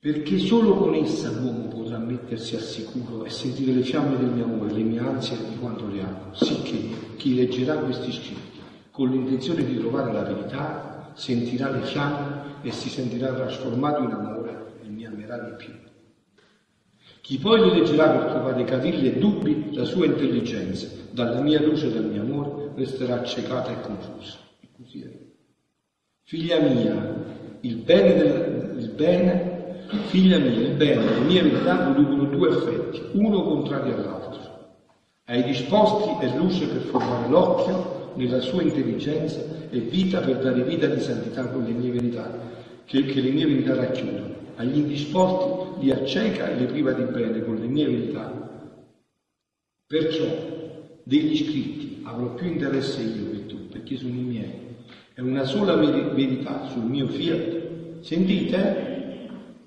Perché 0.03 0.37
solo 0.39 0.75
con 0.75 0.97
essa 0.97 1.31
l'uomo 1.31 1.69
potrà 1.69 1.97
mettersi 1.97 2.57
al 2.57 2.63
sicuro 2.63 3.25
e 3.25 3.31
sentire 3.31 3.71
le 3.71 3.83
fiamme 3.83 4.17
del 4.17 4.31
mio 4.31 4.47
amore, 4.47 4.73
le 4.73 4.83
mie 4.83 4.99
ansie 4.99 5.37
di 5.49 5.57
quanto 5.61 5.87
le 5.87 6.03
amo, 6.03 6.35
sicché 6.35 7.15
chi 7.15 7.37
leggerà 7.37 7.77
questi 7.77 8.11
scritti 8.11 8.59
con 8.91 9.11
l'intenzione 9.11 9.65
di 9.65 9.79
trovare 9.79 10.13
la 10.13 10.23
verità 10.23 11.13
sentirà 11.15 11.71
le 11.71 11.83
fiamme 11.83 12.63
e 12.63 12.73
si 12.73 12.89
sentirà 12.89 13.33
trasformato 13.33 14.03
in 14.03 14.11
amore 14.11 14.73
e 14.83 14.89
mi 14.89 15.07
amerà 15.07 15.39
di 15.39 15.55
più. 15.57 15.73
Chi 17.21 17.39
poi 17.39 17.63
li 17.63 17.79
leggerà 17.79 18.09
per 18.11 18.31
trovare 18.33 18.65
cavilli 18.65 19.07
e 19.07 19.19
dubbi, 19.21 19.73
la 19.73 19.85
sua 19.85 20.07
intelligenza, 20.07 20.89
dalla 21.13 21.41
mia 21.41 21.63
luce 21.63 21.87
e 21.87 21.93
dal 21.93 22.07
mio 22.07 22.23
amore, 22.23 22.73
resterà 22.75 23.21
accecata 23.21 23.71
e 23.71 23.81
confusa. 23.81 24.37
E 24.59 24.67
così 24.77 25.03
è. 25.03 25.17
Figlia 26.25 26.59
mia, 26.59 27.25
il 27.61 27.77
bene, 27.77 28.15
del, 28.17 28.75
il 28.81 28.89
bene, 28.91 29.52
figlia 29.99 30.39
mia, 30.39 30.61
il 30.61 30.75
bene 30.75 31.03
e 31.03 31.15
la 31.15 31.21
mia 31.21 31.43
verità 31.43 31.77
producono 31.77 32.25
due 32.25 32.49
effetti, 32.49 33.03
uno 33.13 33.43
contrario 33.43 33.95
all'altro. 33.95 34.41
Hai 35.25 35.45
disposti 35.45 36.25
è 36.25 36.37
luce 36.37 36.67
per 36.67 36.83
formare 36.83 37.29
l'occhio 37.29 38.13
nella 38.15 38.41
sua 38.41 38.63
intelligenza 38.63 39.41
e 39.71 39.79
vita 39.79 40.21
per 40.21 40.39
dare 40.39 40.63
vita 40.63 40.87
di 40.87 41.01
santità 41.01 41.47
con 41.47 41.65
le 41.65 41.73
mie 41.73 41.93
verità, 41.93 42.31
che, 42.85 43.05
che 43.05 43.21
le 43.21 43.31
mie 43.31 43.47
verità 43.47 43.75
racchiudono. 43.75 44.31
Agli 44.57 44.79
indisposti 44.79 45.85
li 45.85 45.91
acceca 45.91 46.51
e 46.51 46.57
li 46.57 46.67
priva 46.67 46.93
di 46.93 47.05
bene 47.05 47.43
con 47.45 47.57
le 47.57 47.67
mie 47.67 47.87
verità. 47.87 48.71
Perciò 49.87 50.25
degli 51.03 51.37
scritti 51.37 52.01
avrò 52.03 52.35
più 52.35 52.49
interesse 52.49 53.01
io 53.01 53.31
che 53.31 53.47
tu, 53.47 53.69
perché 53.69 53.97
sono 53.97 54.15
i 54.15 54.23
miei. 54.23 54.53
È 55.15 55.21
una 55.21 55.45
sola 55.45 55.75
verità 55.75 56.67
sul 56.69 56.85
mio 56.85 57.07
fiat. 57.07 58.01
Sentite? 58.01 58.92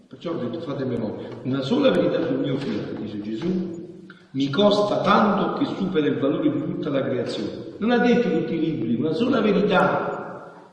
Perciò 0.08 0.32
ho 0.32 0.36
detto 0.36 0.60
fate 0.60 0.86
memoria. 0.86 1.30
Una 1.44 1.62
sola 1.62 1.89
verità 1.89 2.24
sul 2.24 2.38
mio 2.38 2.58
fiat, 2.58 3.00
dice 3.00 3.22
Gesù, 3.22 3.84
mi 4.32 4.50
costa 4.50 5.02
tanto 5.02 5.54
che 5.54 5.65
supera 5.78 6.06
il 6.06 6.20
valore 6.20 6.52
di 6.52 6.60
tutta 6.60 6.89
la 6.89 7.02
creazione. 7.02 7.74
Non 7.80 7.89
ha 7.89 7.98
detto 7.98 8.30
tutti 8.30 8.54
i 8.54 8.60
libri, 8.60 8.96
una 8.96 9.13
sola 9.13 9.41
verità, 9.41 10.70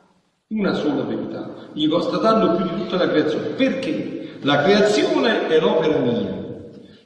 una 0.48 0.74
sola 0.74 1.02
verità, 1.04 1.48
gli 1.72 1.88
costa 1.88 2.18
tanto 2.18 2.56
più 2.56 2.74
di 2.74 2.82
tutta 2.82 2.96
la 2.98 3.08
creazione. 3.08 3.48
Perché? 3.48 4.36
La 4.42 4.62
creazione 4.62 5.48
è 5.48 5.60
l'opera 5.60 5.98
mia. 5.98 6.40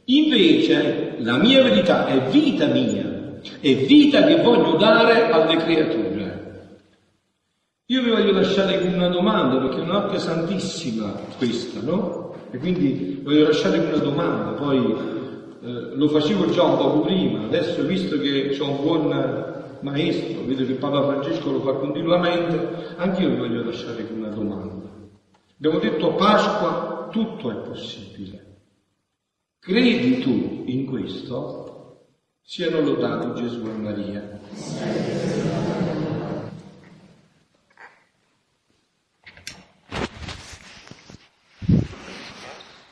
Invece 0.06 1.16
la 1.18 1.36
mia 1.36 1.62
verità 1.62 2.06
è 2.06 2.28
vita 2.28 2.66
mia, 2.66 3.38
è 3.60 3.74
vita 3.86 4.24
che 4.24 4.42
voglio 4.42 4.76
dare 4.76 5.30
alle 5.30 5.56
creature. 5.58 6.15
Io 7.88 8.02
vi 8.02 8.10
voglio 8.10 8.32
lasciare 8.32 8.80
con 8.80 8.94
una 8.94 9.08
domanda, 9.08 9.60
perché 9.60 9.76
è 9.76 9.82
un'arte 9.82 10.18
santissima 10.18 11.12
questa, 11.38 11.80
no? 11.82 12.34
E 12.50 12.58
quindi 12.58 13.20
voglio 13.22 13.46
lasciare 13.46 13.78
con 13.78 13.92
una 13.92 14.02
domanda, 14.02 14.50
poi 14.54 14.92
eh, 15.62 15.94
lo 15.94 16.08
facevo 16.08 16.50
già 16.50 16.64
un 16.64 16.78
poco 16.78 17.02
prima, 17.02 17.44
adesso 17.44 17.84
visto 17.84 18.18
che 18.18 18.48
c'è 18.48 18.62
un 18.62 18.80
buon 18.80 19.78
maestro, 19.82 20.42
vedo 20.44 20.66
che 20.66 20.72
Papa 20.72 21.04
Francesco 21.04 21.52
lo 21.52 21.60
fa 21.60 21.74
continuamente, 21.74 22.94
anche 22.96 23.22
io 23.22 23.28
vi 23.28 23.36
voglio 23.36 23.62
lasciare 23.62 24.04
con 24.04 24.18
una 24.18 24.30
domanda. 24.30 24.88
Abbiamo 25.56 25.78
detto 25.78 26.10
a 26.10 26.14
Pasqua 26.14 27.08
tutto 27.12 27.50
è 27.52 27.68
possibile. 27.68 28.56
Credi 29.60 30.18
tu 30.18 30.64
in 30.66 30.86
questo? 30.86 32.00
Siano 32.42 32.80
lodati 32.80 33.40
Gesù 33.40 33.64
e 33.64 33.78
Maria. 33.78 34.40